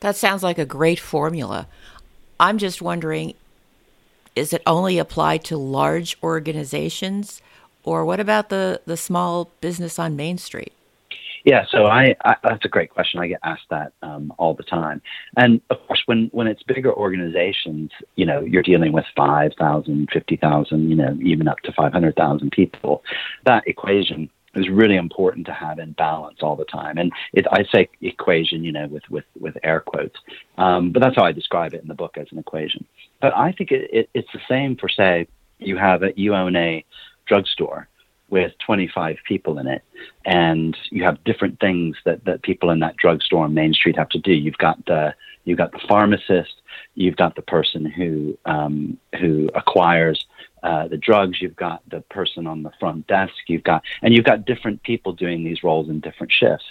That 0.00 0.16
sounds 0.16 0.42
like 0.42 0.58
a 0.58 0.64
great 0.64 0.98
formula. 0.98 1.66
I'm 2.40 2.58
just 2.58 2.80
wondering 2.80 3.34
is 4.34 4.52
it 4.52 4.62
only 4.66 4.98
applied 4.98 5.44
to 5.44 5.56
large 5.56 6.16
organizations 6.22 7.42
or 7.84 8.04
what 8.04 8.20
about 8.20 8.50
the, 8.50 8.80
the 8.84 8.96
small 8.96 9.50
business 9.60 9.98
on 9.98 10.14
Main 10.16 10.36
Street? 10.36 10.72
Yeah, 11.44 11.64
so 11.70 11.86
I, 11.86 12.14
I, 12.24 12.34
that's 12.42 12.64
a 12.64 12.68
great 12.68 12.90
question. 12.90 13.20
I 13.20 13.28
get 13.28 13.40
asked 13.42 13.70
that 13.70 13.92
um, 14.02 14.32
all 14.38 14.52
the 14.52 14.64
time, 14.64 15.00
and 15.36 15.62
of 15.70 15.78
course, 15.86 16.02
when 16.04 16.28
when 16.32 16.46
it's 16.46 16.62
bigger 16.64 16.92
organizations, 16.92 17.90
you 18.16 18.26
know, 18.26 18.40
you're 18.40 18.62
dealing 18.62 18.92
with 18.92 19.06
5,000, 19.16 20.08
50,000, 20.12 20.90
you 20.90 20.96
know, 20.96 21.16
even 21.22 21.48
up 21.48 21.60
to 21.60 21.72
500,000 21.72 22.50
people. 22.50 23.02
That 23.46 23.66
equation 23.66 24.28
is 24.58 24.68
really 24.68 24.96
important 24.96 25.46
to 25.46 25.52
have 25.52 25.78
in 25.78 25.92
balance 25.92 26.38
all 26.42 26.56
the 26.56 26.64
time. 26.64 26.98
And 26.98 27.12
it, 27.32 27.46
I 27.50 27.64
say 27.72 27.88
equation, 28.00 28.64
you 28.64 28.72
know, 28.72 28.86
with 28.86 29.08
with 29.10 29.24
with 29.38 29.56
air 29.62 29.80
quotes, 29.80 30.18
um, 30.56 30.90
but 30.92 31.00
that's 31.00 31.16
how 31.16 31.24
I 31.24 31.32
describe 31.32 31.74
it 31.74 31.82
in 31.82 31.88
the 31.88 31.94
book 31.94 32.16
as 32.18 32.26
an 32.30 32.38
equation. 32.38 32.84
But 33.20 33.36
I 33.36 33.52
think 33.52 33.72
it, 33.72 33.90
it, 33.92 34.10
it's 34.14 34.32
the 34.32 34.40
same 34.48 34.76
for 34.76 34.88
say 34.88 35.28
you 35.58 35.76
have 35.76 36.02
a, 36.02 36.12
you 36.16 36.34
own 36.34 36.56
a 36.56 36.84
drugstore 37.26 37.88
with 38.30 38.52
25 38.64 39.16
people 39.26 39.58
in 39.58 39.66
it, 39.66 39.82
and 40.24 40.76
you 40.90 41.02
have 41.02 41.22
different 41.24 41.58
things 41.60 41.96
that, 42.04 42.24
that 42.24 42.42
people 42.42 42.70
in 42.70 42.80
that 42.80 42.96
drugstore 42.96 43.44
on 43.44 43.54
Main 43.54 43.72
Street 43.72 43.96
have 43.96 44.10
to 44.10 44.18
do. 44.18 44.32
You've 44.32 44.58
got 44.58 44.84
the 44.86 45.14
you've 45.44 45.58
got 45.58 45.72
the 45.72 45.80
pharmacist, 45.88 46.54
you've 46.94 47.16
got 47.16 47.34
the 47.36 47.42
person 47.42 47.86
who 47.86 48.36
um, 48.44 48.98
who 49.18 49.48
acquires 49.54 50.26
uh, 50.62 50.88
the 50.88 50.96
drugs, 50.96 51.40
you've 51.40 51.56
got 51.56 51.82
the 51.90 52.00
person 52.02 52.46
on 52.46 52.62
the 52.62 52.70
front 52.80 53.06
desk, 53.06 53.34
you've 53.46 53.64
got 53.64 53.82
and 54.02 54.14
you've 54.14 54.24
got 54.24 54.44
different 54.44 54.82
people 54.82 55.12
doing 55.12 55.44
these 55.44 55.62
roles 55.62 55.88
in 55.88 56.00
different 56.00 56.32
shifts. 56.32 56.64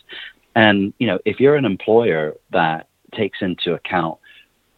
And 0.56 0.94
you 0.98 1.08
know, 1.08 1.20
if 1.26 1.40
you're 1.40 1.56
an 1.56 1.66
employer 1.66 2.36
that 2.52 2.88
takes 3.14 3.40
into 3.42 3.74
account 3.74 4.18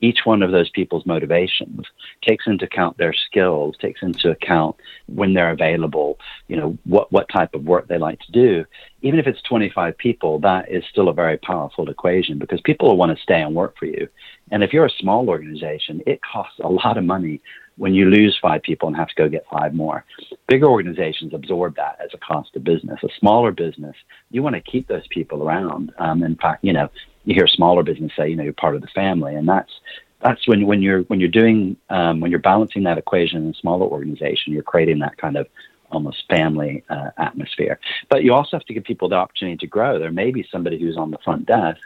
each 0.02 0.20
one 0.24 0.42
of 0.44 0.52
those 0.52 0.70
people's 0.70 1.06
motivations 1.06 1.86
takes 2.22 2.48
into 2.48 2.66
account 2.66 2.98
their 2.98 3.14
skills, 3.14 3.76
takes 3.82 4.02
into 4.02 4.32
account 4.32 4.76
when 5.08 5.34
they're 5.34 5.52
available, 5.52 6.18
you 6.48 6.56
know, 6.56 6.78
what, 6.86 7.12
what 7.12 7.30
type 7.30 7.54
of 7.54 7.64
work 7.64 7.88
they 7.88 7.98
like 7.98 8.20
to 8.20 8.32
do. 8.32 8.66
Even 9.02 9.20
if 9.20 9.28
it's 9.28 9.42
25 9.44 9.98
people, 9.98 10.40
that 10.40 10.72
is 10.72 10.84
still 10.90 11.10
a 11.10 11.14
very 11.14 11.38
powerful 11.38 11.90
equation 11.90 12.38
because 12.38 12.62
people 12.62 12.88
will 12.88 12.98
want 12.98 13.16
to 13.16 13.24
stay 13.24 13.42
and 13.42 13.56
work 13.56 13.78
for 13.78 13.86
you. 13.86 14.08
And 14.52 14.64
if 14.64 14.74
you're 14.74 14.86
a 14.86 15.00
small 15.00 15.30
organization, 15.30 16.02
it 16.06 16.20
costs 16.22 16.60
a 16.64 16.68
lot 16.68 16.98
of 16.98 17.04
money 17.04 17.42
when 17.80 17.94
you 17.94 18.10
lose 18.10 18.38
five 18.42 18.62
people 18.62 18.90
and 18.90 18.98
have 18.98 19.08
to 19.08 19.16
go 19.16 19.30
get 19.30 19.46
five 19.50 19.74
more. 19.74 20.04
Bigger 20.50 20.68
organizations 20.68 21.34
absorb 21.34 21.78
that 21.78 21.98
as 22.04 22.10
a 22.14 22.18
cost 22.18 22.54
of 22.58 22.64
business. 22.64 23.00
A 23.04 23.08
smaller 23.20 23.54
business, 23.54 23.96
you 24.32 24.44
want 24.44 24.56
to 24.56 24.62
keep 24.62 24.88
those 24.88 25.08
people 25.10 25.44
around. 25.44 25.94
Um, 25.98 26.22
in 26.22 26.36
fact, 26.36 26.64
you 26.64 26.74
know, 26.74 26.90
you 27.30 27.36
hear 27.36 27.48
smaller 27.48 27.84
business 27.84 28.12
say, 28.18 28.28
you 28.28 28.36
know, 28.36 28.44
you're 28.44 28.54
part 28.54 28.76
of 28.76 28.82
the 28.82 28.88
family, 28.88 29.36
and 29.36 29.48
that's 29.48 29.72
that's 30.20 30.48
when 30.48 30.66
when 30.66 30.82
you're 30.82 31.02
when 31.04 31.20
you're 31.20 31.30
doing 31.30 31.78
um, 31.92 32.20
when 32.22 32.32
you're 32.32 32.40
balancing 32.40 32.84
that 32.84 32.98
equation 32.98 33.44
in 33.44 33.52
a 33.52 33.54
smaller 33.54 33.86
organization, 33.86 34.52
you're 34.52 34.64
creating 34.64 35.00
that 35.00 35.16
kind 35.18 35.38
of 35.38 35.48
almost 35.92 36.24
family 36.28 36.84
uh, 36.90 37.12
atmosphere. 37.18 37.80
But 38.10 38.24
you 38.24 38.34
also 38.34 38.58
have 38.58 38.66
to 38.66 38.74
give 38.74 38.84
people 38.84 39.10
the 39.10 39.16
opportunity 39.16 39.58
to 39.58 39.68
grow. 39.68 40.00
There 40.00 40.12
may 40.12 40.32
be 40.32 40.48
somebody 40.52 40.80
who's 40.80 40.98
on 40.98 41.12
the 41.12 41.20
front 41.24 41.46
desk, 41.46 41.82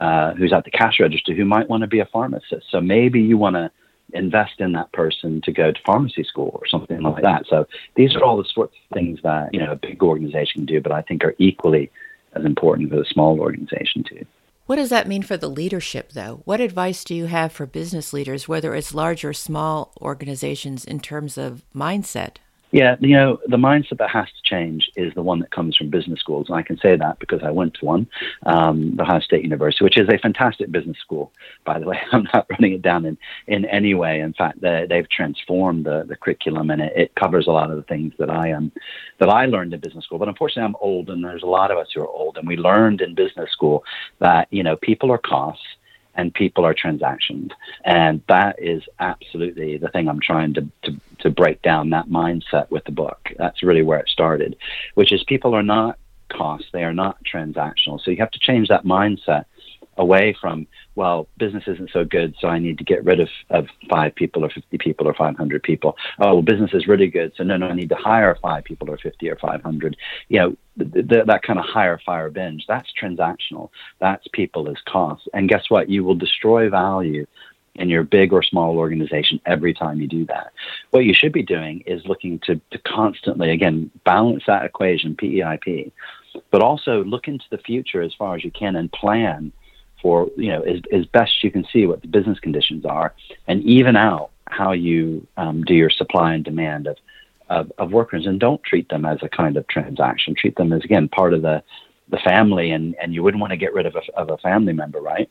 uh, 0.00 0.34
who's 0.34 0.52
at 0.52 0.64
the 0.64 0.70
cash 0.70 1.00
register, 1.00 1.32
who 1.32 1.46
might 1.46 1.68
want 1.70 1.80
to 1.80 1.86
be 1.86 2.00
a 2.00 2.06
pharmacist. 2.06 2.66
So 2.70 2.80
maybe 2.82 3.20
you 3.22 3.38
want 3.38 3.56
to 3.56 3.70
invest 4.12 4.60
in 4.60 4.72
that 4.72 4.92
person 4.92 5.40
to 5.44 5.52
go 5.52 5.72
to 5.72 5.80
pharmacy 5.86 6.24
school 6.24 6.50
or 6.60 6.66
something 6.66 7.00
like 7.00 7.22
that. 7.22 7.46
So 7.48 7.66
these 7.96 8.14
are 8.14 8.22
all 8.22 8.36
the 8.36 8.44
sorts 8.44 8.74
of 8.74 8.94
things 8.94 9.20
that 9.22 9.54
you 9.54 9.60
know 9.60 9.72
a 9.72 9.76
big 9.76 10.02
organization 10.02 10.60
can 10.60 10.66
do, 10.66 10.82
but 10.82 10.92
I 10.92 11.00
think 11.00 11.24
are 11.24 11.34
equally 11.38 11.90
as 12.34 12.44
important 12.44 12.90
for 12.90 13.00
a 13.00 13.06
small 13.06 13.40
organization 13.40 14.04
too. 14.04 14.26
What 14.66 14.76
does 14.76 14.88
that 14.88 15.06
mean 15.06 15.22
for 15.22 15.36
the 15.36 15.50
leadership, 15.50 16.12
though? 16.12 16.40
What 16.46 16.60
advice 16.60 17.04
do 17.04 17.14
you 17.14 17.26
have 17.26 17.52
for 17.52 17.66
business 17.66 18.14
leaders, 18.14 18.48
whether 18.48 18.74
it's 18.74 18.94
large 18.94 19.22
or 19.22 19.34
small 19.34 19.92
organizations, 20.00 20.86
in 20.86 21.00
terms 21.00 21.36
of 21.36 21.64
mindset? 21.74 22.36
Yeah, 22.74 22.96
you 22.98 23.16
know, 23.16 23.38
the 23.46 23.56
mindset 23.56 23.98
that 23.98 24.10
has 24.10 24.26
to 24.26 24.42
change 24.42 24.90
is 24.96 25.14
the 25.14 25.22
one 25.22 25.38
that 25.38 25.52
comes 25.52 25.76
from 25.76 25.90
business 25.90 26.18
schools. 26.18 26.46
And 26.48 26.58
I 26.58 26.62
can 26.62 26.76
say 26.78 26.96
that 26.96 27.20
because 27.20 27.40
I 27.44 27.52
went 27.52 27.74
to 27.74 27.84
one, 27.84 28.08
um, 28.46 28.96
the 28.96 29.04
Ohio 29.04 29.20
State 29.20 29.44
University, 29.44 29.84
which 29.84 29.96
is 29.96 30.08
a 30.08 30.18
fantastic 30.18 30.72
business 30.72 30.98
school, 30.98 31.32
by 31.64 31.78
the 31.78 31.86
way. 31.86 32.00
I'm 32.12 32.26
not 32.34 32.48
running 32.50 32.72
it 32.72 32.82
down 32.82 33.06
in, 33.06 33.16
in 33.46 33.64
any 33.66 33.94
way. 33.94 34.18
In 34.18 34.32
fact, 34.32 34.60
they, 34.60 34.86
they've 34.88 35.08
transformed 35.08 35.86
the, 35.86 36.04
the 36.08 36.16
curriculum 36.16 36.68
and 36.68 36.82
it, 36.82 36.92
it 36.96 37.14
covers 37.14 37.46
a 37.46 37.52
lot 37.52 37.70
of 37.70 37.76
the 37.76 37.84
things 37.84 38.12
that 38.18 38.28
I 38.28 38.50
um, 38.50 38.72
that 39.20 39.28
I 39.28 39.46
learned 39.46 39.72
in 39.72 39.78
business 39.78 40.06
school. 40.06 40.18
But 40.18 40.26
unfortunately, 40.28 40.64
I'm 40.64 40.76
old 40.80 41.10
and 41.10 41.24
there's 41.24 41.44
a 41.44 41.46
lot 41.46 41.70
of 41.70 41.78
us 41.78 41.86
who 41.94 42.00
are 42.00 42.08
old. 42.08 42.38
And 42.38 42.48
we 42.48 42.56
learned 42.56 43.02
in 43.02 43.14
business 43.14 43.52
school 43.52 43.84
that, 44.18 44.48
you 44.50 44.64
know, 44.64 44.74
people 44.74 45.12
are 45.12 45.18
costs 45.18 45.62
and 46.16 46.34
people 46.34 46.64
are 46.64 46.74
transactions. 46.74 47.52
And 47.84 48.22
that 48.28 48.62
is 48.62 48.82
absolutely 48.98 49.78
the 49.78 49.88
thing 49.88 50.08
I'm 50.08 50.20
trying 50.20 50.54
to, 50.54 50.68
to, 50.82 51.00
to 51.20 51.30
break 51.30 51.62
down 51.62 51.90
that 51.90 52.08
mindset 52.08 52.70
with 52.70 52.84
the 52.84 52.92
book. 52.92 53.30
That's 53.36 53.62
really 53.62 53.82
where 53.82 53.98
it 53.98 54.08
started, 54.08 54.56
which 54.94 55.12
is 55.12 55.24
people 55.24 55.54
are 55.54 55.62
not 55.62 55.98
costs, 56.28 56.68
they 56.72 56.84
are 56.84 56.92
not 56.92 57.18
transactional. 57.24 58.00
So 58.02 58.10
you 58.10 58.16
have 58.18 58.30
to 58.32 58.38
change 58.38 58.68
that 58.68 58.84
mindset 58.84 59.44
away 59.96 60.36
from, 60.40 60.66
well, 60.94 61.28
business 61.38 61.64
isn't 61.66 61.90
so 61.92 62.04
good, 62.04 62.34
so 62.40 62.48
I 62.48 62.58
need 62.58 62.78
to 62.78 62.84
get 62.84 63.04
rid 63.04 63.20
of, 63.20 63.28
of 63.50 63.66
five 63.88 64.14
people 64.14 64.44
or 64.44 64.50
50 64.50 64.78
people 64.78 65.08
or 65.08 65.14
500 65.14 65.62
people. 65.62 65.96
Oh, 66.18 66.34
well, 66.34 66.42
business 66.42 66.70
is 66.72 66.86
really 66.86 67.08
good, 67.08 67.32
so 67.36 67.44
no, 67.44 67.56
no, 67.56 67.68
I 67.68 67.74
need 67.74 67.90
to 67.90 67.96
hire 67.96 68.36
five 68.40 68.64
people 68.64 68.90
or 68.90 68.98
50 68.98 69.28
or 69.30 69.36
500. 69.36 69.96
You 70.28 70.38
know, 70.38 70.56
th- 70.78 71.08
th- 71.08 71.26
that 71.26 71.42
kind 71.42 71.58
of 71.58 71.64
hire, 71.64 72.00
fire, 72.04 72.30
binge, 72.30 72.64
that's 72.66 72.88
transactional. 73.00 73.70
That's 74.00 74.26
people 74.32 74.68
as 74.68 74.76
costs. 74.86 75.28
And 75.32 75.48
guess 75.48 75.64
what? 75.68 75.88
You 75.88 76.04
will 76.04 76.14
destroy 76.14 76.68
value 76.68 77.26
in 77.76 77.88
your 77.88 78.04
big 78.04 78.32
or 78.32 78.42
small 78.42 78.78
organization 78.78 79.40
every 79.46 79.74
time 79.74 80.00
you 80.00 80.06
do 80.06 80.24
that. 80.26 80.52
What 80.90 81.04
you 81.04 81.14
should 81.14 81.32
be 81.32 81.42
doing 81.42 81.82
is 81.86 82.06
looking 82.06 82.38
to, 82.44 82.60
to 82.70 82.78
constantly, 82.86 83.50
again, 83.50 83.90
balance 84.04 84.44
that 84.46 84.64
equation, 84.64 85.16
PEIP, 85.16 85.92
but 86.50 86.62
also 86.62 87.02
look 87.04 87.26
into 87.28 87.44
the 87.50 87.58
future 87.58 88.02
as 88.02 88.14
far 88.14 88.36
as 88.36 88.44
you 88.44 88.50
can 88.50 88.76
and 88.76 88.90
plan 88.92 89.52
for 90.04 90.28
you 90.36 90.50
know 90.50 90.60
as, 90.60 90.80
as 90.92 91.06
best 91.06 91.42
you 91.42 91.50
can 91.50 91.64
see 91.72 91.86
what 91.86 92.02
the 92.02 92.08
business 92.08 92.38
conditions 92.38 92.84
are 92.84 93.14
and 93.48 93.62
even 93.62 93.96
out 93.96 94.30
how 94.48 94.72
you 94.72 95.26
um, 95.38 95.64
do 95.64 95.72
your 95.72 95.88
supply 95.88 96.34
and 96.34 96.44
demand 96.44 96.86
of, 96.86 96.96
of, 97.48 97.72
of 97.78 97.90
workers 97.90 98.26
and 98.26 98.38
don't 98.38 98.62
treat 98.62 98.86
them 98.90 99.06
as 99.06 99.18
a 99.22 99.28
kind 99.30 99.56
of 99.56 99.66
transaction. 99.66 100.34
Treat 100.34 100.56
them 100.56 100.74
as 100.74 100.84
again 100.84 101.08
part 101.08 101.32
of 101.32 101.40
the 101.40 101.62
the 102.10 102.18
family 102.18 102.70
and, 102.70 102.94
and 103.00 103.14
you 103.14 103.22
wouldn't 103.22 103.40
want 103.40 103.50
to 103.50 103.56
get 103.56 103.72
rid 103.72 103.86
of 103.86 103.96
a, 103.96 104.14
of 104.14 104.28
a 104.28 104.36
family 104.36 104.74
member 104.74 105.00
right? 105.00 105.30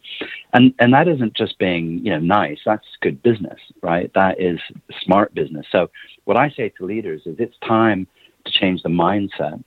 And 0.53 0.74
and 0.80 0.92
that 0.92 1.08
isn't 1.08 1.36
just 1.36 1.60
being 1.60 2.03
you 2.03 2.10
know 2.10 2.20
nice. 2.20 2.58
That's 2.65 2.88
good 3.00 3.22
business 3.22 3.60
right? 3.84 4.12
That 4.15 4.42
is 4.42 4.60
smart 5.03 5.36
business. 5.36 5.68
So 5.72 5.92
what 6.25 6.36
i 6.36 6.50
say 6.50 6.70
to 6.70 6.86
leaders 6.86 7.22
is 7.27 7.36
it's 7.38 7.58
time 7.60 8.08
to 8.46 8.51
change 8.51 8.82
the 8.82 8.89
mindset 8.89 9.63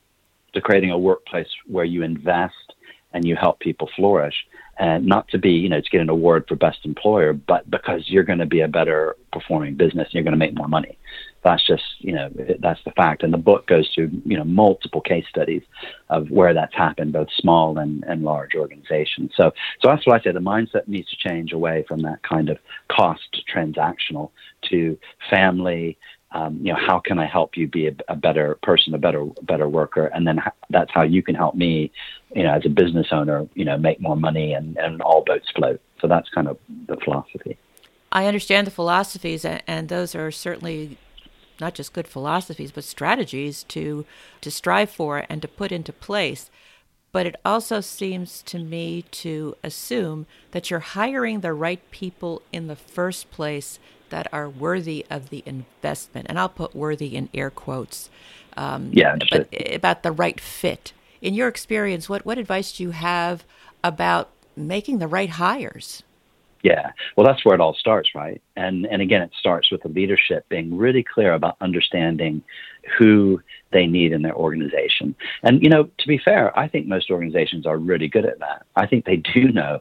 to 0.55 0.61
creating 0.61 0.91
a 0.91 0.99
workplace 0.99 1.53
where 1.67 1.85
you 1.85 2.03
invest 2.03 2.75
and 3.13 3.25
you 3.25 3.37
help 3.37 3.61
people 3.61 3.89
flourish 3.95 4.35
and 4.79 5.07
not 5.07 5.29
to 5.29 5.39
be, 5.39 5.51
you 5.51 5.69
know, 5.69 5.81
to 5.81 5.91
get 5.91 6.01
an 6.01 6.11
award 6.11 6.45
for 6.49 6.55
best 6.55 6.79
employer, 6.85 7.33
but 7.33 7.69
because 7.71 8.09
you're 8.09 8.25
going 8.25 8.39
to 8.39 8.47
be 8.47 8.61
a 8.61 8.69
better 8.69 9.17
performing 9.33 9.75
business 9.75 10.07
and 10.09 10.15
you're 10.15 10.23
going 10.23 10.33
to 10.33 10.39
make 10.39 10.55
more 10.55 10.69
money. 10.69 10.99
That's 11.43 11.65
just, 11.65 11.85
you 11.99 12.13
know, 12.13 12.29
that's 12.59 12.83
the 12.85 12.91
fact. 12.91 13.23
And 13.23 13.33
the 13.33 13.39
book 13.39 13.69
goes 13.69 13.89
through, 13.95 14.11
you 14.25 14.37
know, 14.37 14.45
multiple 14.45 15.01
case 15.01 15.25
studies 15.31 15.63
of 16.11 16.29
where 16.31 16.53
that's 16.53 16.75
happened, 16.75 17.13
both 17.13 17.29
small 17.39 17.79
and, 17.79 18.03
and 18.05 18.25
large 18.25 18.55
organizations. 18.55 19.31
So, 19.37 19.53
so 19.81 19.89
that's 19.89 20.07
what 20.07 20.21
I 20.21 20.25
say. 20.25 20.33
The 20.33 20.41
mindset 20.41 20.89
needs 20.89 21.09
to 21.11 21.17
change 21.17 21.53
away 21.53 21.85
from 21.87 22.03
that 22.03 22.23
kind 22.23 22.49
of 22.49 22.59
cost 22.89 23.43
transactional 23.55 24.31
to 24.71 24.99
family, 25.31 25.97
um, 26.33 26.59
you 26.61 26.73
know, 26.73 26.79
how 26.79 26.99
can 26.99 27.19
I 27.19 27.27
help 27.27 27.57
you 27.57 27.69
be 27.69 27.87
a, 27.87 27.95
a, 28.09 28.17
better 28.17 28.59
person, 28.63 28.95
a 28.95 28.99
better 28.99 29.25
better 29.43 29.69
worker, 29.69 30.07
and 30.07 30.27
then 30.27 30.41
that's 30.71 30.91
how 30.93 31.03
you 31.03 31.23
can 31.23 31.35
help 31.35 31.55
me, 31.55 31.93
you 32.35 32.43
know, 32.43 32.53
as 32.53 32.67
a 32.67 32.69
business 32.69 33.07
owner, 33.13 33.47
you 33.55 33.65
know, 33.65 33.79
make 33.79 34.01
more 34.01 34.17
money 34.17 34.53
and, 34.53 34.77
and 34.77 35.01
all 35.03 35.23
boats 35.25 35.47
float. 35.55 35.81
So 36.01 36.09
that's 36.09 36.29
kind 36.31 36.49
of 36.49 36.59
the 36.89 36.97
philosophy. 36.97 37.59
I 38.11 38.27
understand 38.27 38.67
the 38.67 38.73
philosophies, 38.73 39.45
and 39.45 39.89
those 39.89 40.15
are 40.15 40.31
certainly 40.31 40.99
not 41.61 41.75
just 41.75 41.93
good 41.93 42.09
philosophies, 42.09 42.73
but 42.73 42.85
strategies 42.85 43.63
to 43.65 44.05
to 44.41 44.51
strive 44.51 44.91
for 44.91 45.25
and 45.29 45.41
to 45.43 45.49
put 45.49 45.73
into 45.73 45.93
place. 45.93 46.51
But 47.13 47.27
it 47.27 47.37
also 47.45 47.81
seems 47.81 48.43
to 48.43 48.59
me 48.59 49.03
to 49.13 49.57
assume 49.63 50.27
that 50.51 50.71
you're 50.71 50.81
hiring 50.81 51.41
the 51.41 51.55
right 51.55 51.81
people 51.91 52.43
in 52.53 52.67
the 52.67 52.77
first 52.77 53.31
place 53.31 53.79
that 54.11 54.27
are 54.33 54.49
worthy 54.49 55.05
of 55.11 55.31
the 55.31 55.43
investment. 55.47 56.27
And 56.29 56.39
I'll 56.39 56.49
put 56.49 56.75
worthy 56.75 57.17
in 57.17 57.29
air 57.35 57.51
quotes. 57.51 58.11
Um, 58.57 58.91
yeah, 58.93 59.17
but 59.31 59.49
about 59.75 60.03
the 60.03 60.13
right 60.13 60.41
fit. 60.41 60.93
In 61.21 61.35
your 61.35 61.49
experience, 61.49 62.09
what, 62.09 62.25
what 62.25 62.39
advice 62.39 62.73
do 62.73 62.83
you 62.83 62.91
have 62.91 63.45
about 63.85 64.31
making 64.57 64.99
the 64.99 65.09
right 65.09 65.31
hires? 65.31 66.03
Yeah. 66.63 66.91
Well, 67.15 67.27
that's 67.27 67.45
where 67.45 67.55
it 67.55 67.61
all 67.61 67.75
starts, 67.75 68.15
right? 68.15 68.43
And 68.57 68.87
and 68.87 69.01
again, 69.01 69.23
it 69.23 69.31
starts 69.39 69.71
with 69.71 69.83
the 69.83 69.89
leadership 69.89 70.49
being 70.49 70.77
really 70.77 71.05
clear 71.05 71.33
about 71.33 71.57
understanding 71.61 72.43
who 72.99 73.41
they 73.73 73.87
need 73.87 74.13
in 74.13 74.23
their 74.23 74.35
organization. 74.35 75.15
And 75.45 75.63
you 75.63 75.69
know, 75.69 75.85
to 75.85 76.09
be 76.09 76.19
fair, 76.19 76.59
I 76.59 76.67
think 76.67 76.89
most 76.89 77.11
organizations 77.11 77.67
are 77.67 77.77
really 77.77 78.09
good 78.09 78.25
at 78.25 78.41
that. 78.41 78.67
I 78.75 78.87
think 78.87 79.05
they 79.05 79.17
do 79.17 79.53
know 79.53 79.81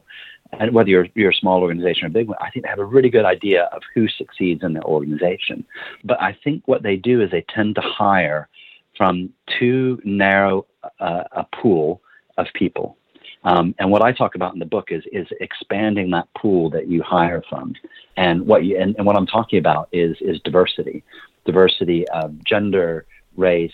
and 0.58 0.72
whether 0.72 0.88
you're, 0.88 1.08
you're 1.14 1.30
a 1.30 1.34
small 1.34 1.62
organization 1.62 2.04
or 2.04 2.08
a 2.08 2.10
big 2.10 2.28
one, 2.28 2.38
I 2.40 2.50
think 2.50 2.64
they 2.64 2.70
have 2.70 2.78
a 2.78 2.84
really 2.84 3.10
good 3.10 3.24
idea 3.24 3.64
of 3.72 3.82
who 3.94 4.08
succeeds 4.08 4.62
in 4.62 4.72
their 4.72 4.84
organization. 4.84 5.64
But 6.04 6.20
I 6.20 6.36
think 6.44 6.66
what 6.66 6.82
they 6.82 6.96
do 6.96 7.20
is 7.20 7.30
they 7.30 7.44
tend 7.54 7.74
to 7.76 7.80
hire 7.80 8.48
from 8.96 9.30
too 9.58 10.00
narrow 10.04 10.66
uh, 11.00 11.24
a 11.32 11.44
pool 11.44 12.00
of 12.38 12.46
people. 12.54 12.96
Um, 13.44 13.74
and 13.78 13.90
what 13.90 14.02
I 14.02 14.12
talk 14.12 14.34
about 14.34 14.54
in 14.54 14.58
the 14.58 14.66
book 14.66 14.88
is 14.90 15.04
is 15.12 15.28
expanding 15.40 16.10
that 16.10 16.26
pool 16.36 16.68
that 16.70 16.88
you 16.88 17.02
hire 17.02 17.44
from, 17.48 17.74
and 18.16 18.44
what 18.44 18.64
you 18.64 18.76
and, 18.76 18.96
and 18.96 19.06
what 19.06 19.16
I'm 19.16 19.26
talking 19.26 19.60
about 19.60 19.88
is 19.92 20.16
is 20.20 20.40
diversity, 20.40 21.04
diversity 21.44 22.08
of 22.08 22.42
gender, 22.44 23.06
race, 23.36 23.70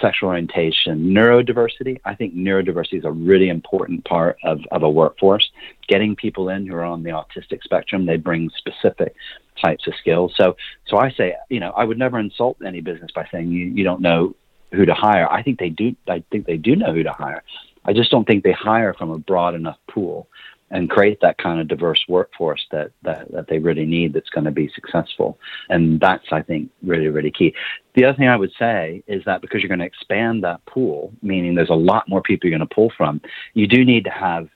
sexual 0.00 0.28
orientation, 0.28 1.10
neurodiversity. 1.10 2.00
I 2.04 2.14
think 2.14 2.34
neurodiversity 2.34 2.98
is 2.98 3.04
a 3.04 3.10
really 3.10 3.48
important 3.48 4.04
part 4.04 4.38
of, 4.44 4.60
of 4.70 4.82
a 4.82 4.90
workforce. 4.90 5.50
Getting 5.88 6.14
people 6.14 6.48
in 6.48 6.66
who 6.66 6.74
are 6.74 6.84
on 6.84 7.02
the 7.02 7.10
autistic 7.10 7.62
spectrum, 7.62 8.06
they 8.06 8.16
bring 8.16 8.50
specific 8.56 9.14
types 9.60 9.86
of 9.86 9.94
skills. 9.96 10.32
So, 10.36 10.56
so 10.86 10.98
I 10.98 11.10
say, 11.10 11.34
you 11.48 11.60
know, 11.60 11.70
I 11.70 11.84
would 11.84 11.98
never 11.98 12.18
insult 12.18 12.58
any 12.64 12.80
business 12.80 13.10
by 13.14 13.26
saying 13.32 13.50
you, 13.50 13.66
you 13.66 13.84
don't 13.84 14.00
know 14.00 14.34
who 14.72 14.84
to 14.86 14.94
hire. 14.94 15.30
I 15.30 15.42
think 15.42 15.58
they 15.58 15.70
do. 15.70 15.96
I 16.08 16.22
think 16.30 16.46
they 16.46 16.56
do 16.56 16.76
know 16.76 16.92
who 16.92 17.02
to 17.02 17.12
hire. 17.12 17.42
I 17.84 17.92
just 17.92 18.10
don't 18.10 18.26
think 18.26 18.44
they 18.44 18.52
hire 18.52 18.94
from 18.94 19.10
a 19.10 19.18
broad 19.18 19.54
enough 19.54 19.78
pool 19.88 20.28
and 20.70 20.88
create 20.88 21.20
that 21.20 21.38
kind 21.38 21.60
of 21.60 21.68
diverse 21.68 22.04
workforce 22.08 22.64
that, 22.70 22.92
that, 23.02 23.30
that 23.32 23.48
they 23.48 23.58
really 23.58 23.86
need 23.86 24.12
that's 24.12 24.30
going 24.30 24.44
to 24.44 24.50
be 24.50 24.70
successful. 24.74 25.38
And 25.68 25.98
that's, 25.98 26.26
I 26.30 26.42
think, 26.42 26.70
really, 26.82 27.08
really 27.08 27.30
key. 27.30 27.54
The 27.94 28.04
other 28.04 28.16
thing 28.16 28.28
I 28.28 28.36
would 28.36 28.52
say 28.58 29.02
is 29.06 29.24
that 29.24 29.40
because 29.40 29.62
you're 29.62 29.68
going 29.68 29.80
to 29.80 29.86
expand 29.86 30.44
that 30.44 30.64
pool, 30.66 31.12
meaning 31.22 31.54
there's 31.54 31.70
a 31.70 31.74
lot 31.74 32.08
more 32.08 32.22
people 32.22 32.48
you're 32.48 32.56
going 32.56 32.68
to 32.68 32.74
pull 32.74 32.92
from, 32.96 33.20
you 33.54 33.66
do 33.66 33.84
need 33.84 34.04
to 34.04 34.10
have 34.10 34.48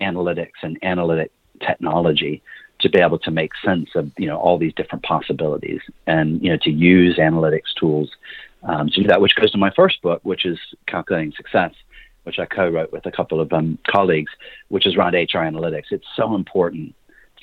analytics 0.00 0.62
and 0.62 0.78
analytic 0.82 1.32
technology 1.60 2.42
to 2.80 2.88
be 2.88 3.00
able 3.00 3.18
to 3.18 3.30
make 3.30 3.52
sense 3.64 3.90
of 3.94 4.10
you 4.16 4.26
know 4.26 4.36
all 4.36 4.58
these 4.58 4.72
different 4.74 5.02
possibilities 5.02 5.80
and 6.06 6.42
you 6.42 6.50
know 6.50 6.58
to 6.62 6.70
use 6.70 7.16
analytics 7.16 7.74
tools 7.78 8.10
um, 8.62 8.88
to 8.88 9.02
do 9.02 9.08
that 9.08 9.20
which 9.20 9.34
goes 9.34 9.50
to 9.50 9.58
my 9.58 9.70
first 9.70 10.00
book 10.02 10.20
which 10.22 10.44
is 10.44 10.58
calculating 10.86 11.32
success 11.32 11.72
which 12.28 12.38
I 12.38 12.44
co-wrote 12.44 12.92
with 12.92 13.06
a 13.06 13.10
couple 13.10 13.40
of 13.40 13.50
um, 13.54 13.78
colleagues, 13.86 14.30
which 14.68 14.86
is 14.86 14.94
around 14.96 15.14
HR 15.14 15.38
analytics. 15.38 15.86
It's 15.90 16.06
so 16.14 16.34
important 16.34 16.94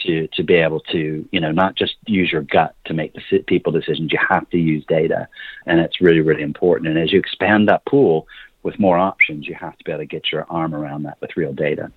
to 0.02 0.28
to 0.34 0.44
be 0.44 0.54
able 0.54 0.82
to 0.92 1.28
you 1.32 1.40
know 1.40 1.52
not 1.52 1.76
just 1.76 1.96
use 2.06 2.32
your 2.32 2.44
gut 2.44 2.76
to 2.86 2.94
make 2.94 3.16
the 3.16 3.40
people 3.48 3.72
decisions. 3.72 4.12
You 4.12 4.20
have 4.30 4.48
to 4.52 4.60
use 4.60 4.86
data, 4.88 5.28
and 5.66 5.80
it's 5.80 6.00
really 6.02 6.22
really 6.22 6.44
important. 6.44 6.88
And 6.88 7.00
as 7.00 7.12
you 7.12 7.18
expand 7.18 7.68
that 7.68 7.84
pool 7.86 8.28
with 8.62 8.78
more 8.78 9.00
options, 9.00 9.48
you 9.48 9.56
have 9.56 9.76
to 9.80 9.84
be 9.84 9.92
able 9.92 10.04
to 10.04 10.06
get 10.06 10.32
your 10.32 10.46
arm 10.52 10.76
around 10.76 11.02
that 11.04 11.20
with 11.20 11.36
real 11.36 11.52
data. 11.54 11.92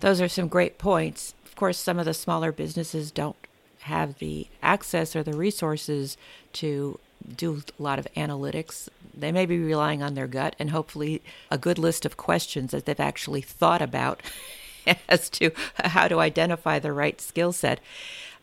Those 0.00 0.22
are 0.22 0.28
some 0.28 0.48
great 0.48 0.78
points. 0.78 1.34
Of 1.44 1.56
course, 1.56 1.76
some 1.76 1.98
of 1.98 2.06
the 2.06 2.14
smaller 2.14 2.52
businesses 2.52 3.10
don't 3.10 3.36
have 3.80 4.18
the 4.18 4.46
access 4.62 5.14
or 5.14 5.22
the 5.22 5.36
resources 5.36 6.16
to 6.54 6.98
do 7.36 7.62
a 7.78 7.82
lot 7.82 7.98
of 7.98 8.06
analytics. 8.16 8.88
They 9.16 9.32
may 9.32 9.46
be 9.46 9.58
relying 9.58 10.02
on 10.02 10.14
their 10.14 10.26
gut 10.26 10.56
and 10.58 10.70
hopefully 10.70 11.22
a 11.50 11.58
good 11.58 11.78
list 11.78 12.04
of 12.04 12.16
questions 12.16 12.70
that 12.72 12.86
they've 12.86 12.98
actually 12.98 13.42
thought 13.42 13.82
about 13.82 14.22
as 15.08 15.28
to 15.30 15.50
how 15.76 16.08
to 16.08 16.20
identify 16.20 16.78
the 16.78 16.92
right 16.92 17.20
skill 17.20 17.52
set. 17.52 17.80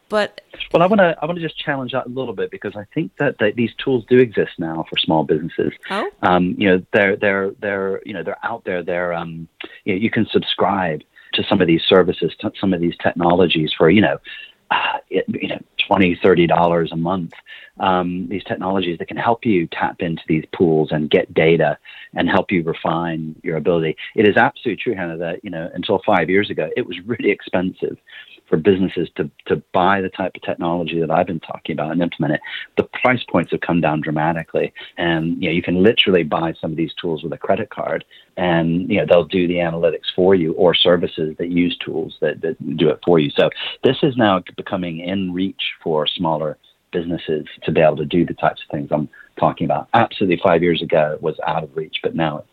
But 0.10 0.40
well, 0.72 0.82
I 0.82 0.86
want 0.86 1.00
to 1.00 1.18
I 1.22 1.26
want 1.26 1.38
to 1.38 1.46
just 1.46 1.58
challenge 1.58 1.92
that 1.92 2.06
a 2.06 2.10
little 2.10 2.34
bit 2.34 2.50
because 2.50 2.78
I 2.78 2.86
think 2.94 3.12
that, 3.20 3.40
that 3.40 3.56
these 3.56 3.72
tools 3.84 4.06
do 4.08 4.18
exist 4.18 4.52
now 4.58 4.86
for 4.90 4.98
small 4.98 5.26
businesses. 5.26 5.74
Oh, 5.90 6.10
um, 6.22 6.56
you 6.58 6.70
know 6.70 6.82
they're 6.94 7.18
they're 7.18 7.52
they're 7.60 8.02
you 8.06 8.14
know 8.14 8.24
they're 8.24 8.38
out 8.46 8.64
there. 8.64 8.84
They're 8.84 9.14
um, 9.14 9.50
you, 9.84 9.96
know, 9.96 10.00
you 10.00 10.10
can 10.10 10.26
subscribe 10.32 11.02
to 11.34 11.44
some 11.50 11.60
of 11.60 11.68
these 11.68 11.82
services, 11.90 12.34
to 12.40 12.54
some 12.60 12.74
of 12.74 12.80
these 12.80 12.96
technologies 13.04 13.74
for 13.78 13.90
you 13.90 14.02
know 14.02 14.18
uh, 14.72 14.98
you 15.10 15.48
know, 15.48 15.60
20 15.88 16.20
$30 16.24 16.92
a 16.92 16.96
month. 16.96 17.32
Um, 17.80 18.28
these 18.30 18.44
technologies 18.44 18.98
that 19.00 19.08
can 19.08 19.18
help 19.18 19.46
you 19.46 19.68
tap 19.72 19.98
into 20.00 20.22
these 20.28 20.46
pools 20.56 20.90
and 20.92 21.10
get 21.10 21.34
data 21.34 21.78
and 22.14 22.30
help 22.30 22.52
you 22.52 22.64
refine 22.64 23.36
your 23.44 23.58
ability. 23.58 23.96
It 24.16 24.28
is 24.28 24.36
absolutely 24.36 24.82
true, 24.82 24.96
Hanna, 24.96 25.18
that, 25.18 25.44
you 25.44 25.50
know, 25.50 25.70
until 25.74 26.02
five 26.06 26.30
years 26.30 26.50
ago, 26.50 26.70
it 26.76 26.86
was 26.86 26.98
really 27.06 27.32
expensive 27.38 27.98
for 28.50 28.58
businesses 28.58 29.10
to, 29.16 29.30
to 29.46 29.62
buy 29.74 30.02
the 30.02 30.10
type 30.10 30.34
of 30.36 30.42
technology 30.42 31.00
that 31.00 31.12
I've 31.12 31.28
been 31.28 31.40
talking 31.40 31.74
about 31.74 31.92
and 31.92 32.02
implement 32.02 32.36
it, 32.36 32.42
the 32.78 32.84
price 33.02 33.24
points 33.30 33.52
have 33.52 33.62
come 33.62 33.82
down 33.82 34.02
dramatically. 34.02 34.74
And 34.98 35.42
you 35.42 35.50
know, 35.50 35.54
you 35.54 35.62
can 35.62 35.84
literally 35.84 36.24
buy 36.24 36.54
some 36.60 36.72
of 36.72 36.78
these 36.78 36.94
tools 37.00 37.24
with 37.24 37.34
a 37.34 37.38
credit 37.38 37.70
card 37.70 38.06
and 38.38 38.90
you 38.90 38.98
know 38.98 39.06
they'll 39.10 39.26
do 39.26 39.48
the 39.48 39.56
analytics 39.56 40.14
for 40.16 40.36
you 40.36 40.54
or 40.54 40.76
services 40.76 41.36
that 41.40 41.50
use 41.50 41.78
tools 41.84 42.16
that, 42.22 42.42
that 42.42 42.78
do 42.78 42.90
it 42.90 43.00
for 43.04 43.20
you. 43.20 43.32
So 43.32 43.50
this 43.84 43.98
is 44.04 44.16
now 44.16 44.42
becoming 44.56 45.00
in 45.00 45.34
reach 45.34 45.62
for 45.84 46.08
smaller 46.08 46.58
businesses 46.92 47.46
to 47.64 47.72
be 47.72 47.82
able 47.82 47.98
to 47.98 48.06
do 48.06 48.26
the 48.26 48.34
types 48.34 48.62
of 48.64 48.72
things 48.72 48.90
I'm 48.92 49.10
talking 49.40 49.66
about. 49.66 49.90
Absolutely 49.94 50.40
five 50.44 50.64
years 50.64 50.82
ago 50.82 51.12
it 51.14 51.22
was 51.22 51.36
out 51.46 51.64
of 51.64 51.76
reach, 51.76 51.98
but 52.02 52.16
now 52.16 52.44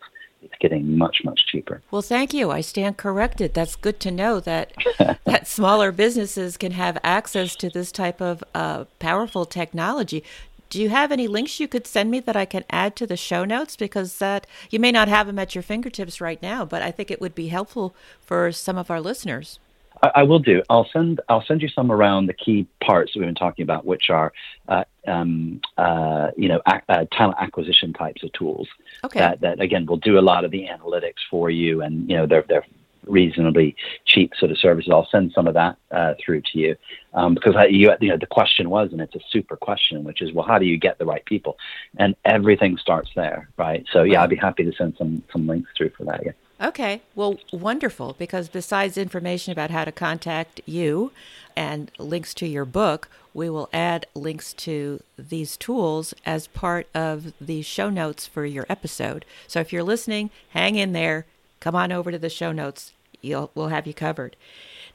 it's 0.45 0.55
getting 0.59 0.97
much 0.97 1.21
much 1.23 1.45
cheaper. 1.47 1.81
Well, 1.91 2.01
thank 2.01 2.33
you. 2.33 2.51
I 2.51 2.61
stand 2.61 2.97
corrected. 2.97 3.53
That's 3.53 3.75
good 3.75 3.99
to 4.01 4.11
know 4.11 4.39
that 4.39 4.71
that 5.25 5.47
smaller 5.47 5.91
businesses 5.91 6.55
can 6.57 6.71
have 6.71 6.97
access 7.03 7.55
to 7.57 7.69
this 7.69 7.91
type 7.91 8.21
of 8.21 8.43
uh, 8.53 8.85
powerful 8.99 9.45
technology. 9.45 10.23
Do 10.69 10.81
you 10.81 10.89
have 10.89 11.11
any 11.11 11.27
links 11.27 11.59
you 11.59 11.67
could 11.67 11.87
send 11.87 12.11
me 12.11 12.19
that 12.21 12.35
I 12.35 12.45
can 12.45 12.63
add 12.69 12.95
to 12.97 13.07
the 13.07 13.17
show 13.17 13.45
notes? 13.45 13.75
Because 13.75 14.17
that 14.17 14.47
you 14.69 14.79
may 14.79 14.91
not 14.91 15.07
have 15.07 15.27
them 15.27 15.39
at 15.39 15.55
your 15.55 15.61
fingertips 15.61 16.21
right 16.21 16.41
now, 16.41 16.65
but 16.65 16.81
I 16.81 16.91
think 16.91 17.11
it 17.11 17.21
would 17.21 17.35
be 17.35 17.47
helpful 17.47 17.95
for 18.21 18.51
some 18.51 18.77
of 18.77 18.91
our 18.91 19.01
listeners. 19.01 19.59
I, 20.01 20.11
I, 20.15 20.23
will 20.23 20.39
do. 20.39 20.63
I'll 20.69 20.87
send. 20.91 21.21
I'll 21.29 21.43
send 21.45 21.61
you 21.61 21.69
some 21.69 21.91
around 21.91 22.27
the 22.27 22.33
key 22.33 22.67
parts 22.81 23.13
that 23.13 23.19
we've 23.19 23.27
been 23.27 23.35
talking 23.35 23.63
about, 23.63 23.85
which 23.85 24.09
are, 24.09 24.33
uh, 24.67 24.83
um, 25.07 25.61
uh, 25.77 26.31
you 26.37 26.47
know, 26.47 26.61
ac- 26.67 26.83
uh, 26.89 27.05
talent 27.11 27.37
acquisition 27.39 27.93
types 27.93 28.23
of 28.23 28.31
tools. 28.33 28.67
Okay. 29.03 29.19
That, 29.19 29.41
that 29.41 29.59
again 29.59 29.85
will 29.85 29.97
do 29.97 30.17
a 30.17 30.21
lot 30.21 30.45
of 30.45 30.51
the 30.51 30.67
analytics 30.67 31.23
for 31.29 31.49
you, 31.49 31.81
and 31.81 32.09
you 32.09 32.17
know 32.17 32.25
they're 32.25 32.45
they're 32.47 32.65
reasonably 33.07 33.75
cheap 34.05 34.33
sort 34.35 34.51
of 34.51 34.57
services. 34.57 34.91
I'll 34.91 35.07
send 35.11 35.31
some 35.33 35.47
of 35.47 35.53
that 35.53 35.77
uh, 35.91 36.13
through 36.23 36.41
to 36.41 36.59
you 36.59 36.75
um, 37.13 37.33
because 37.33 37.55
I, 37.55 37.65
you, 37.65 37.91
you 38.01 38.09
know 38.09 38.17
the 38.17 38.25
question 38.25 38.69
was, 38.69 38.91
and 38.91 39.01
it's 39.01 39.15
a 39.15 39.19
super 39.29 39.55
question, 39.55 40.03
which 40.03 40.21
is, 40.21 40.31
well, 40.33 40.45
how 40.45 40.59
do 40.59 40.65
you 40.65 40.77
get 40.77 40.97
the 40.97 41.05
right 41.05 41.23
people? 41.25 41.57
And 41.97 42.15
everything 42.25 42.77
starts 42.77 43.09
there, 43.15 43.49
right? 43.57 43.85
So 43.91 44.03
yeah, 44.03 44.23
I'd 44.23 44.29
be 44.29 44.35
happy 44.35 44.63
to 44.63 44.73
send 44.73 44.95
some 44.97 45.23
some 45.31 45.47
links 45.47 45.69
through 45.77 45.91
for 45.91 46.05
that. 46.05 46.21
Yeah. 46.25 46.31
Okay, 46.61 47.01
well, 47.15 47.37
wonderful. 47.51 48.15
Because 48.17 48.47
besides 48.47 48.97
information 48.97 49.51
about 49.51 49.71
how 49.71 49.85
to 49.85 49.91
contact 49.91 50.61
you 50.65 51.11
and 51.55 51.91
links 51.99 52.33
to 52.35 52.47
your 52.47 52.65
book, 52.65 53.09
we 53.33 53.49
will 53.49 53.69
add 53.73 54.05
links 54.15 54.53
to 54.53 55.01
these 55.17 55.57
tools 55.57 56.13
as 56.25 56.47
part 56.47 56.87
of 56.95 57.33
the 57.41 57.61
show 57.61 57.89
notes 57.89 58.25
for 58.25 58.45
your 58.45 58.65
episode. 58.69 59.25
So 59.47 59.59
if 59.59 59.73
you're 59.73 59.83
listening, 59.83 60.29
hang 60.49 60.75
in 60.75 60.93
there. 60.93 61.25
Come 61.59 61.75
on 61.75 61.91
over 61.91 62.11
to 62.11 62.19
the 62.19 62.29
show 62.29 62.51
notes. 62.51 62.93
You'll, 63.21 63.51
we'll 63.53 63.67
have 63.67 63.87
you 63.87 63.93
covered. 63.93 64.37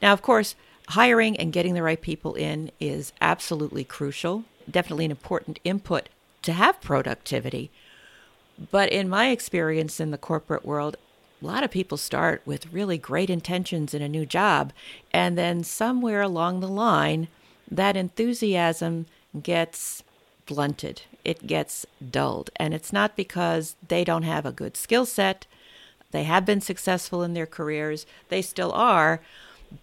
Now, 0.00 0.12
of 0.14 0.22
course, 0.22 0.54
hiring 0.88 1.36
and 1.36 1.52
getting 1.52 1.74
the 1.74 1.82
right 1.82 2.00
people 2.00 2.34
in 2.34 2.70
is 2.80 3.12
absolutely 3.20 3.84
crucial, 3.84 4.44
definitely 4.70 5.04
an 5.04 5.10
important 5.10 5.58
input 5.64 6.08
to 6.42 6.52
have 6.52 6.80
productivity. 6.80 7.70
But 8.70 8.90
in 8.90 9.08
my 9.08 9.28
experience 9.28 10.00
in 10.00 10.10
the 10.10 10.18
corporate 10.18 10.64
world, 10.64 10.96
a 11.42 11.46
lot 11.46 11.64
of 11.64 11.70
people 11.70 11.96
start 11.96 12.42
with 12.44 12.72
really 12.72 12.98
great 12.98 13.31
intentions 13.31 13.94
in 13.94 14.03
a 14.03 14.09
new 14.09 14.26
job, 14.26 14.72
and 15.12 15.38
then 15.38 15.64
somewhere 15.64 16.22
along 16.22 16.61
the 16.61 16.68
line, 16.68 17.29
that 17.70 17.96
enthusiasm 17.96 19.07
gets 19.42 20.03
blunted. 20.46 21.03
It 21.24 21.46
gets 21.46 21.87
dulled. 22.11 22.50
And 22.57 22.74
it's 22.74 22.92
not 22.92 23.16
because 23.16 23.76
they 23.87 24.05
don't 24.05 24.24
have 24.24 24.44
a 24.44 24.53
good 24.53 24.76
skill 24.76 25.07
set. 25.07 25.46
They 26.11 26.24
have 26.24 26.44
been 26.44 26.61
successful 26.61 27.22
in 27.22 27.35
their 27.35 27.46
careers, 27.46 28.05
they 28.29 28.42
still 28.42 28.72
are, 28.72 29.20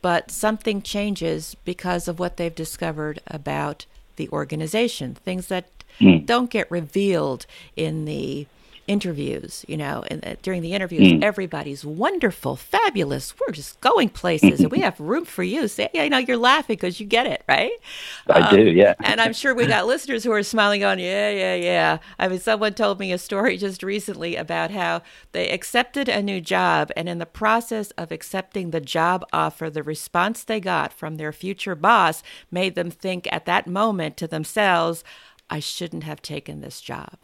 but 0.01 0.29
something 0.29 0.81
changes 0.81 1.55
because 1.63 2.09
of 2.09 2.19
what 2.19 2.35
they've 2.35 2.53
discovered 2.53 3.21
about 3.27 3.85
the 4.17 4.27
organization, 4.29 5.15
things 5.15 5.47
that 5.47 5.69
mm. 5.99 6.25
don't 6.25 6.49
get 6.49 6.69
revealed 6.69 7.45
in 7.77 8.03
the 8.03 8.45
interviews, 8.87 9.65
you 9.67 9.77
know, 9.77 10.03
and 10.09 10.25
uh, 10.25 10.35
during 10.41 10.61
the 10.61 10.73
interviews, 10.73 11.13
mm. 11.13 11.23
everybody's 11.23 11.83
wonderful, 11.83 12.55
fabulous. 12.55 13.33
We're 13.39 13.53
just 13.53 13.79
going 13.81 14.09
places, 14.09 14.61
and 14.61 14.71
we 14.71 14.79
have 14.79 14.99
room 14.99 15.25
for 15.25 15.43
you. 15.43 15.67
Say, 15.67 15.89
you 15.93 16.09
know, 16.09 16.17
you're 16.17 16.37
laughing 16.37 16.75
because 16.75 16.99
you 16.99 17.05
get 17.05 17.27
it, 17.27 17.43
right? 17.47 17.71
I 18.29 18.39
um, 18.39 18.55
do, 18.55 18.61
yeah. 18.63 18.95
and 19.03 19.19
I'm 19.19 19.33
sure 19.33 19.53
we 19.53 19.67
got 19.67 19.85
listeners 19.85 20.23
who 20.23 20.31
are 20.31 20.43
smiling, 20.43 20.83
on, 20.83 20.99
yeah, 20.99 21.29
yeah, 21.29 21.55
yeah. 21.55 21.97
I 22.17 22.27
mean, 22.27 22.39
someone 22.39 22.73
told 22.73 22.99
me 22.99 23.11
a 23.11 23.17
story 23.17 23.57
just 23.57 23.83
recently 23.83 24.35
about 24.35 24.71
how 24.71 25.01
they 25.33 25.49
accepted 25.49 26.07
a 26.07 26.21
new 26.21 26.41
job, 26.41 26.91
and 26.95 27.09
in 27.09 27.17
the 27.17 27.25
process 27.25 27.91
of 27.91 28.11
accepting 28.11 28.71
the 28.71 28.81
job 28.81 29.25
offer, 29.33 29.69
the 29.69 29.83
response 29.83 30.43
they 30.43 30.59
got 30.59 30.93
from 30.93 31.15
their 31.15 31.33
future 31.33 31.75
boss 31.75 32.23
made 32.49 32.75
them 32.75 32.89
think 32.89 33.27
at 33.31 33.45
that 33.45 33.67
moment 33.67 34.15
to 34.17 34.27
themselves, 34.27 35.03
I 35.49 35.59
shouldn't 35.59 36.03
have 36.03 36.21
taken 36.21 36.61
this 36.61 36.81
job. 36.81 37.17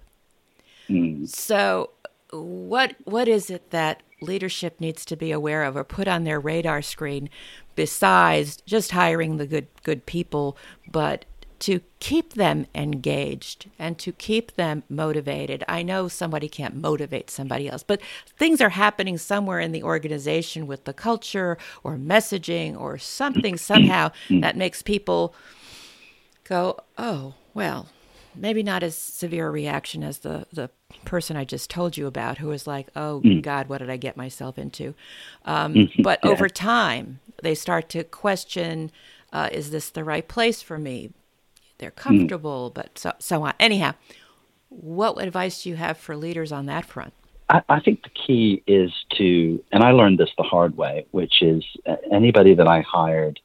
Mm. 0.89 1.27
So, 1.27 1.91
what 2.31 2.95
what 3.03 3.27
is 3.27 3.49
it 3.49 3.69
that 3.71 4.01
leadership 4.21 4.79
needs 4.79 5.05
to 5.05 5.15
be 5.15 5.31
aware 5.31 5.63
of 5.63 5.75
or 5.75 5.83
put 5.83 6.07
on 6.07 6.23
their 6.23 6.39
radar 6.39 6.81
screen 6.81 7.29
besides 7.75 8.57
just 8.65 8.91
hiring 8.91 9.37
the 9.37 9.47
good 9.47 9.67
good 9.83 10.05
people, 10.05 10.57
but 10.91 11.25
to 11.63 11.79
keep 11.99 12.33
them 12.33 12.65
engaged 12.75 13.69
and 13.79 13.97
to 13.97 14.11
keep 14.11 14.55
them 14.55 14.83
motivated. 14.89 15.63
I 15.65 15.81
know 15.81 16.09
somebody 16.09 16.49
can't 16.49 16.75
motivate 16.75 17.29
somebody 17.29 17.69
else, 17.69 17.83
but 17.83 18.01
things 18.37 18.59
are 18.59 18.69
happening 18.69 19.17
somewhere 19.17 19.61
in 19.61 19.71
the 19.71 19.81
organization 19.81 20.67
with 20.67 20.83
the 20.83 20.91
culture 20.91 21.57
or 21.81 21.95
messaging 21.95 22.77
or 22.77 22.97
something 22.97 23.55
somehow 23.71 24.11
that 24.29 24.57
makes 24.57 24.81
people 24.81 25.33
go, 26.43 26.81
"Oh, 26.97 27.35
well, 27.53 27.87
maybe 28.35 28.63
not 28.63 28.83
as 28.83 28.97
severe 28.97 29.47
a 29.47 29.51
reaction 29.51 30.03
as 30.03 30.19
the 30.19 30.45
the 30.51 30.69
person 31.05 31.35
I 31.35 31.45
just 31.45 31.69
told 31.69 31.97
you 31.97 32.07
about, 32.07 32.37
who 32.37 32.47
was 32.47 32.67
like, 32.67 32.87
"Oh 32.95 33.21
mm. 33.23 33.41
God, 33.41 33.69
what 33.69 33.79
did 33.79 33.89
I 33.89 33.97
get 33.97 34.17
myself 34.17 34.57
into?" 34.57 34.93
Um, 35.45 35.73
mm-hmm. 35.73 36.01
but 36.01 36.19
yeah. 36.23 36.31
over 36.31 36.49
time, 36.49 37.19
they 37.41 37.55
start 37.55 37.89
to 37.89 38.03
question: 38.03 38.91
uh, 39.31 39.49
Is 39.51 39.71
this 39.71 39.89
the 39.89 40.03
right 40.03 40.27
place 40.27 40.61
for 40.61 40.77
me? 40.77 41.11
They're 41.77 41.91
mm. 41.91 41.95
comfortable, 41.95 42.69
mm. 42.69 42.73
but 42.73 42.97
so 42.97 43.13
so 43.19 43.43
on. 43.43 43.53
Anyhow, 43.59 43.93
what 44.69 45.21
advice 45.21 45.63
do 45.63 45.69
you 45.69 45.75
have 45.75 45.97
for 45.97 46.15
leaders 46.15 46.51
on 46.51 46.65
that 46.67 46.85
front? 46.85 47.13
I, 47.49 47.61
I 47.69 47.79
think 47.79 48.03
the 48.03 48.09
key 48.09 48.63
is 48.67 48.91
to, 49.17 49.63
and 49.71 49.83
I 49.83 49.91
learned 49.91 50.17
this 50.17 50.29
the 50.37 50.43
hard 50.43 50.77
way, 50.77 51.05
which 51.11 51.41
is 51.41 51.63
uh, 51.85 51.95
anybody 52.11 52.55
that 52.55 52.67
I 52.67 52.81
hired 52.81 53.39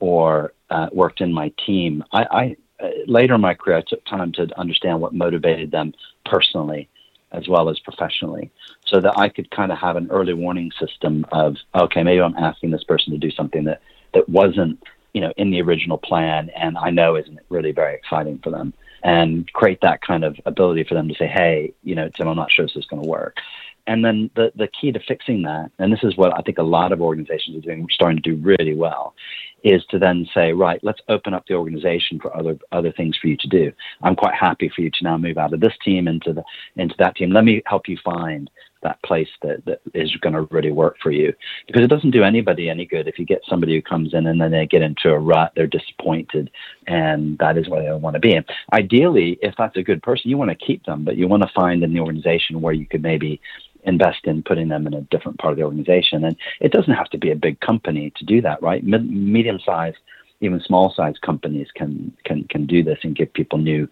or 0.00 0.52
uh, 0.70 0.88
worked 0.92 1.20
in 1.20 1.32
my 1.32 1.52
team, 1.64 2.02
I, 2.12 2.24
I 2.30 2.56
Uh, 2.80 2.88
later 3.06 3.34
in 3.34 3.40
my 3.40 3.54
career, 3.54 3.78
I 3.78 3.82
took 3.82 4.04
time 4.04 4.32
to 4.32 4.48
understand 4.58 5.00
what 5.00 5.14
motivated 5.14 5.70
them 5.70 5.94
personally 6.24 6.88
as 7.32 7.48
well 7.48 7.68
as 7.68 7.78
professionally 7.80 8.50
so 8.86 9.00
that 9.00 9.18
I 9.18 9.28
could 9.28 9.50
kind 9.50 9.72
of 9.72 9.78
have 9.78 9.96
an 9.96 10.08
early 10.10 10.34
warning 10.34 10.70
system 10.78 11.26
of, 11.32 11.56
okay, 11.74 12.02
maybe 12.02 12.20
I'm 12.20 12.36
asking 12.36 12.70
this 12.70 12.84
person 12.84 13.12
to 13.12 13.18
do 13.18 13.30
something 13.30 13.64
that, 13.64 13.80
that 14.14 14.28
wasn't, 14.28 14.82
you 15.12 15.20
know, 15.20 15.32
in 15.36 15.50
the 15.50 15.60
original 15.62 15.98
plan 15.98 16.50
and 16.50 16.78
I 16.78 16.90
know 16.90 17.16
isn't 17.16 17.40
really 17.48 17.72
very 17.72 17.94
exciting 17.94 18.38
for 18.38 18.50
them 18.50 18.72
and 19.02 19.52
create 19.52 19.80
that 19.82 20.00
kind 20.00 20.24
of 20.24 20.40
ability 20.46 20.84
for 20.84 20.94
them 20.94 21.08
to 21.08 21.14
say, 21.14 21.26
hey, 21.26 21.74
you 21.82 21.94
know, 21.94 22.08
Tim, 22.08 22.28
I'm 22.28 22.36
not 22.36 22.50
sure 22.50 22.66
this 22.66 22.76
is 22.76 22.86
going 22.86 23.02
to 23.02 23.08
work. 23.08 23.38
And 23.86 24.04
then 24.04 24.30
the, 24.34 24.50
the 24.56 24.68
key 24.68 24.92
to 24.92 25.00
fixing 25.00 25.42
that, 25.42 25.70
and 25.78 25.92
this 25.92 26.02
is 26.02 26.16
what 26.16 26.36
I 26.36 26.40
think 26.40 26.58
a 26.58 26.62
lot 26.62 26.92
of 26.92 27.02
organizations 27.02 27.58
are 27.58 27.60
doing, 27.60 27.86
starting 27.90 28.22
to 28.22 28.34
do 28.34 28.42
really 28.42 28.74
well, 28.74 29.14
is 29.62 29.82
to 29.90 29.98
then 29.98 30.26
say, 30.34 30.52
right, 30.52 30.80
let's 30.82 31.00
open 31.08 31.34
up 31.34 31.46
the 31.46 31.54
organization 31.54 32.18
for 32.20 32.34
other 32.36 32.58
other 32.72 32.92
things 32.92 33.16
for 33.20 33.28
you 33.28 33.36
to 33.38 33.48
do. 33.48 33.72
I'm 34.02 34.16
quite 34.16 34.34
happy 34.34 34.70
for 34.74 34.82
you 34.82 34.90
to 34.90 35.04
now 35.04 35.16
move 35.18 35.38
out 35.38 35.52
of 35.52 35.60
this 35.60 35.74
team 35.84 36.08
into 36.08 36.32
the 36.32 36.44
into 36.76 36.94
that 36.98 37.16
team. 37.16 37.30
Let 37.30 37.44
me 37.44 37.62
help 37.66 37.88
you 37.88 37.98
find 38.04 38.50
that 38.84 39.02
place 39.02 39.28
that, 39.42 39.64
that 39.64 39.80
is 39.94 40.14
going 40.16 40.34
to 40.34 40.42
really 40.54 40.70
work 40.70 40.96
for 41.02 41.10
you. 41.10 41.32
Because 41.66 41.82
it 41.82 41.88
doesn't 41.88 42.12
do 42.12 42.22
anybody 42.22 42.68
any 42.68 42.84
good 42.84 43.08
if 43.08 43.18
you 43.18 43.24
get 43.24 43.40
somebody 43.48 43.74
who 43.74 43.82
comes 43.82 44.14
in 44.14 44.26
and 44.26 44.40
then 44.40 44.52
they 44.52 44.66
get 44.66 44.82
into 44.82 45.08
a 45.08 45.18
rut, 45.18 45.52
they're 45.56 45.66
disappointed, 45.66 46.50
and 46.86 47.36
that 47.38 47.58
is 47.58 47.68
where 47.68 47.82
they 47.82 47.90
want 47.98 48.14
to 48.14 48.20
be. 48.20 48.34
And 48.34 48.44
ideally, 48.72 49.38
if 49.42 49.54
that's 49.58 49.76
a 49.76 49.82
good 49.82 50.02
person, 50.02 50.30
you 50.30 50.36
want 50.36 50.50
to 50.50 50.66
keep 50.66 50.84
them, 50.84 51.04
but 51.04 51.16
you 51.16 51.26
want 51.26 51.42
to 51.42 51.52
find 51.54 51.82
in 51.82 51.92
the 51.92 52.00
organization 52.00 52.60
where 52.60 52.74
you 52.74 52.86
could 52.86 53.02
maybe 53.02 53.40
invest 53.84 54.24
in 54.24 54.42
putting 54.42 54.68
them 54.68 54.86
in 54.86 54.94
a 54.94 55.02
different 55.02 55.38
part 55.38 55.52
of 55.52 55.58
the 55.58 55.64
organization. 55.64 56.24
And 56.24 56.36
it 56.60 56.72
doesn't 56.72 56.92
have 56.94 57.10
to 57.10 57.18
be 57.18 57.30
a 57.30 57.36
big 57.36 57.60
company 57.60 58.12
to 58.16 58.24
do 58.24 58.40
that, 58.42 58.62
right? 58.62 58.84
Mid- 58.84 59.10
medium 59.10 59.58
sized, 59.64 59.98
even 60.40 60.60
small 60.60 60.92
sized 60.94 61.20
companies 61.22 61.68
can 61.74 62.12
can 62.24 62.44
can 62.44 62.66
do 62.66 62.82
this 62.82 62.98
and 63.02 63.16
give 63.16 63.32
people 63.32 63.58
new 63.58 63.88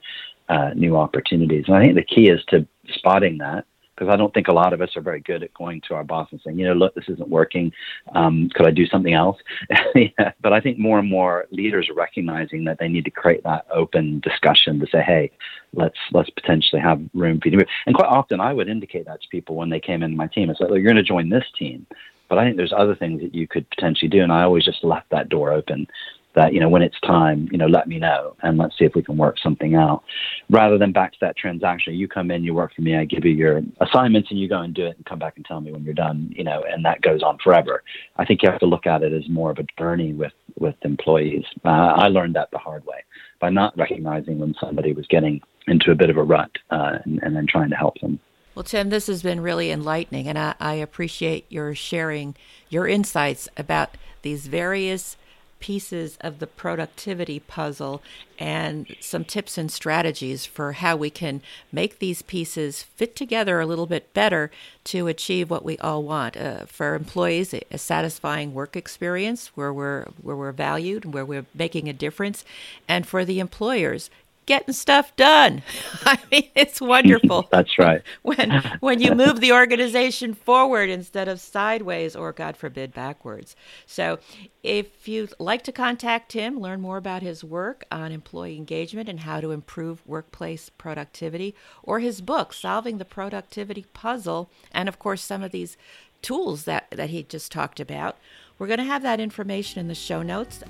uh, 0.49 0.71
new 0.75 0.97
opportunities. 0.97 1.65
And 1.67 1.77
I 1.77 1.83
think 1.83 1.95
the 1.95 2.03
key 2.03 2.29
is 2.29 2.43
to 2.49 2.67
spotting 2.89 3.39
that 3.39 3.65
because 3.95 4.13
I 4.13 4.17
don't 4.17 4.33
think 4.33 4.49
a 4.49 4.53
lot 4.53 4.73
of 4.73 4.81
us 4.81 4.97
are 4.97 5.03
very 5.03 5.21
good 5.21 5.43
at 5.43 5.53
going 5.55 5.81
to 5.83 5.95
our 5.95 6.05
boss 6.05 6.29
and 6.31 6.41
saying, 6.43 6.59
you 6.59 6.67
know, 6.67 6.73
look, 6.73 6.95
this 6.95 7.09
isn't 7.09 7.29
working. 7.29 7.73
Um, 8.15 8.49
could 8.55 8.67
I 8.67 8.71
do 8.71 8.87
something 8.87 9.13
else? 9.13 9.37
yeah. 9.95 10.33
But 10.41 10.53
I 10.53 10.61
think 10.61 10.79
more 10.79 10.99
and 10.99 11.09
more 11.09 11.47
leaders 11.51 11.89
are 11.89 11.95
recognizing 11.95 12.65
that 12.65 12.79
they 12.79 12.89
need 12.89 13.05
to 13.05 13.11
create 13.11 13.43
that 13.45 13.67
open 13.73 14.21
discussion 14.21 14.81
to 14.81 14.87
say, 14.87 15.03
hey, 15.03 15.31
let's 15.75 15.99
let's 16.13 16.31
potentially 16.31 16.81
have 16.81 17.01
room 17.15 17.41
for 17.41 17.49
you. 17.49 17.61
And 17.87 17.95
quite 17.95 18.09
often, 18.09 18.41
I 18.41 18.53
would 18.53 18.69
indicate 18.69 19.07
that 19.07 19.23
to 19.23 19.29
people 19.29 19.57
when 19.57 19.71
they 19.71 19.81
came 19.81 20.03
into 20.03 20.17
my 20.17 20.27
team. 20.27 20.51
I 20.51 20.55
said, 20.55 20.71
look, 20.71 20.79
you're 20.79 20.85
going 20.85 20.97
to 20.97 21.03
join 21.03 21.29
this 21.29 21.45
team. 21.59 21.87
But 22.29 22.39
I 22.39 22.45
think 22.45 22.57
there's 22.57 22.73
other 22.73 22.95
things 22.95 23.21
that 23.21 23.35
you 23.35 23.47
could 23.47 23.69
potentially 23.69 24.09
do, 24.09 24.23
and 24.23 24.33
I 24.33 24.43
always 24.43 24.65
just 24.65 24.85
left 24.85 25.11
that 25.11 25.29
door 25.29 25.53
open 25.53 25.87
that 26.35 26.53
you 26.53 26.61
know 26.61 26.69
when 26.69 26.83
it's 26.83 26.99
time 27.01 27.49
you 27.51 27.59
know 27.59 27.67
let 27.67 27.89
me 27.89 27.99
know 27.99 28.37
and 28.43 28.59
let's 28.59 28.77
see 28.79 28.85
if 28.85 28.95
we 28.95 29.03
can 29.03 29.17
work 29.17 29.39
something 29.39 29.75
out. 29.75 30.03
Rather 30.51 30.79
than 30.79 30.93
back 30.93 31.13
to 31.13 31.19
that 31.21 31.37
transaction 31.37 31.95
you 31.95 32.09
come 32.09 32.31
in 32.31 32.45
you 32.45 32.55
work 32.55 32.75
for 32.75 32.83
me 32.83 32.97
i 32.97 33.05
give 33.05 33.25
you 33.25 33.33
your 33.33 33.61
assignments 33.81 34.31
and 34.31 34.39
you 34.39 34.49
go 34.49 34.61
and 34.61 34.75
do 34.75 34.87
it 34.87 34.97
and 34.97 35.07
come 35.07 35.19
back 35.19 35.35
and 35.37 35.45
tell 35.45 35.61
me 35.61 35.73
when 35.73 35.83
you're 35.85 35.95
done 35.95 36.33
you 36.35 36.45
know 36.45 36.63
and 36.71 36.85
that 36.85 37.01
goes 37.03 37.23
on 37.23 37.39
forever. 37.39 37.83
I 38.17 38.25
think 38.25 38.43
you 38.43 38.51
have 38.51 38.61
to 38.61 38.67
look 38.67 38.87
at 38.87 39.03
it 39.03 39.13
as 39.13 39.29
more 39.29 39.51
of 39.51 39.59
a 39.59 39.67
journey 39.79 40.13
with 40.13 40.33
with 40.59 40.77
employees. 40.83 41.45
Uh, 41.65 41.69
i 41.69 42.09
learned 42.09 42.35
that 42.37 42.51
the 42.51 42.59
hard 42.59 42.85
way 42.85 43.03
by 43.41 43.51
not 43.51 43.77
recognizing 43.77 44.39
when 44.39 44.55
somebody 44.61 44.93
was 44.93 45.07
getting 45.09 45.41
into 45.67 45.91
a 45.91 45.95
bit 45.95 46.11
of 46.11 46.17
a 46.17 46.23
rut 46.23 46.51
uh, 46.71 46.99
and, 47.05 47.21
and 47.23 47.37
then 47.37 47.47
trying 47.47 47.71
to 47.71 47.77
help 47.77 47.99
them. 48.01 48.19
Well, 48.55 48.63
Tim, 48.63 48.91
this 48.91 49.07
has 49.07 49.23
been 49.23 49.41
really 49.41 49.71
enlightening, 49.71 50.29
and 50.29 50.39
I, 50.39 50.55
I 50.61 50.75
appreciate 50.75 51.47
your 51.49 51.75
sharing 51.75 52.37
your 52.69 52.87
insights 52.87 53.49
about 53.57 53.97
these 54.23 54.47
various 54.47 55.17
pieces 55.63 56.19
of 56.21 56.41
the 56.41 56.47
productivity 56.47 57.39
puzzle 57.39 58.03
and 58.37 58.97
some 59.01 59.25
tips 59.25 59.57
and 59.57 59.71
strategies 59.71 60.45
for 60.45 60.73
how 60.73 60.97
we 60.97 61.09
can 61.09 61.41
make 61.71 62.01
these 62.01 62.21
pieces 62.21 62.83
fit 62.83 63.15
together 63.15 63.61
a 63.61 63.67
little 63.67 63.87
bit 63.87 64.13
better 64.13 64.51
to 64.83 65.07
achieve 65.07 65.49
what 65.49 65.65
we 65.65 65.79
all 65.79 66.03
want. 66.03 66.37
Uh, 66.37 66.67
for 66.67 66.97
employees, 66.97 67.55
a 67.55 67.79
satisfying 67.79 68.53
work 68.53 68.75
experience 68.75 69.53
where 69.55 69.73
we're 69.73 70.07
where 70.21 70.37
we're 70.37 70.51
valued, 70.51 71.15
where 71.15 71.25
we're 71.25 71.47
making 71.55 71.89
a 71.89 71.93
difference, 71.93 72.45
and 72.89 73.07
for 73.07 73.25
the 73.25 73.39
employers, 73.39 74.11
getting 74.47 74.75
stuff 74.75 75.15
done. 75.17 75.63
I 76.05 76.19
mean, 76.31 76.49
it's 76.55 76.81
wonderful. 76.81 77.49
That's 77.53 77.79
right. 77.79 78.03
when 78.23 78.63
when 78.81 79.01
you 79.01 79.15
move 79.15 79.41
the 79.41 79.53
organization 79.53 80.35
forward 80.35 80.91
instead 80.91 81.29
of 81.29 81.41
sideways 81.41 82.17
or 82.17 82.33
God 82.33 82.57
forbid 82.57 82.93
backwards. 82.93 83.57
So, 83.87 84.19
if 84.63 85.09
you'd 85.09 85.35
like 85.39 85.63
to 85.65 85.73
contact 85.73 86.33
him, 86.33 86.61
learn 86.61 86.81
more 86.81 86.97
about 86.97 87.23
his 87.23 87.43
work 87.43 87.85
on 87.91 88.13
employee 88.13 88.57
engagement 88.57 89.09
and 89.09 89.21
how 89.21 89.41
to 89.41 89.51
improve 89.51 90.07
workplace 90.07 90.71
productivity, 90.71 91.55
or 91.83 92.01
his 92.01 92.21
book, 92.21 92.53
Solving 92.53 92.99
the 92.99 93.05
Productivity 93.05 93.87
Puzzle, 93.93 94.51
and 94.73 94.89
of 94.89 94.99
course 94.99 95.23
some 95.23 95.43
of 95.43 95.53
these 95.53 95.77
tools 96.23 96.65
that, 96.65 96.89
that 96.93 97.11
he 97.11 97.25
just 97.25 97.53
talked 97.53 97.81
about, 97.81 98.17
we're 98.59 98.69
going 98.69 98.79
to 98.79 98.85
have 98.85 99.03
that 99.03 99.21
information 99.21 99.81
in 99.81 99.89
the 99.89 99.95
show 99.95 100.23
notes 100.23 100.63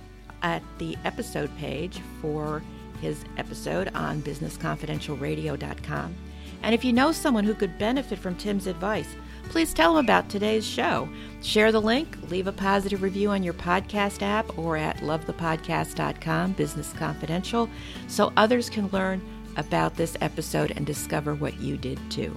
at 0.43 0.63
the 0.79 0.97
episode 1.05 1.55
page 1.59 2.01
for 2.21 2.63
his 3.03 3.25
episode 3.37 3.91
on 3.95 4.23
businessconfidentialradio.com. 4.23 6.15
And 6.63 6.75
if 6.75 6.85
you 6.85 6.93
know 6.93 7.11
someone 7.11 7.45
who 7.45 7.55
could 7.55 7.77
benefit 7.77 8.19
from 8.19 8.37
Tim's 8.37 8.69
advice, 8.69 9.17
please 9.49 9.75
tell 9.75 9.95
them 9.95 10.05
about 10.07 10.29
today's 10.29 10.65
show. 10.65 11.09
Share 11.43 11.73
the 11.73 11.81
link, 11.81 12.17
leave 12.31 12.47
a 12.47 12.53
positive 12.53 13.03
review 13.03 13.31
on 13.31 13.43
your 13.43 13.55
podcast 13.55 14.23
app 14.23 14.57
or 14.57 14.77
at 14.77 14.99
lovethepodcast.com, 14.99 16.53
Business 16.53 16.93
Confidential, 16.93 17.69
so 18.07 18.33
others 18.37 18.71
can 18.71 18.87
learn 18.89 19.21
about 19.57 19.97
this 19.97 20.17
episode 20.21 20.71
and 20.77 20.87
discover 20.87 21.35
what 21.35 21.61
you 21.61 21.77
did 21.77 21.99
too. 22.11 22.35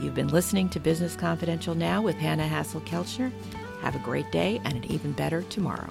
You've 0.00 0.14
been 0.14 0.28
listening 0.28 0.68
to 0.70 0.80
Business 0.80 1.16
Confidential 1.16 1.74
Now 1.74 2.02
with 2.02 2.16
Hanna 2.16 2.46
Hasl-Kelchner. 2.46 3.32
Have 3.80 3.96
a 3.96 4.00
great 4.00 4.30
day 4.30 4.60
and 4.64 4.74
an 4.74 4.84
even 4.92 5.12
better 5.12 5.42
tomorrow. 5.44 5.88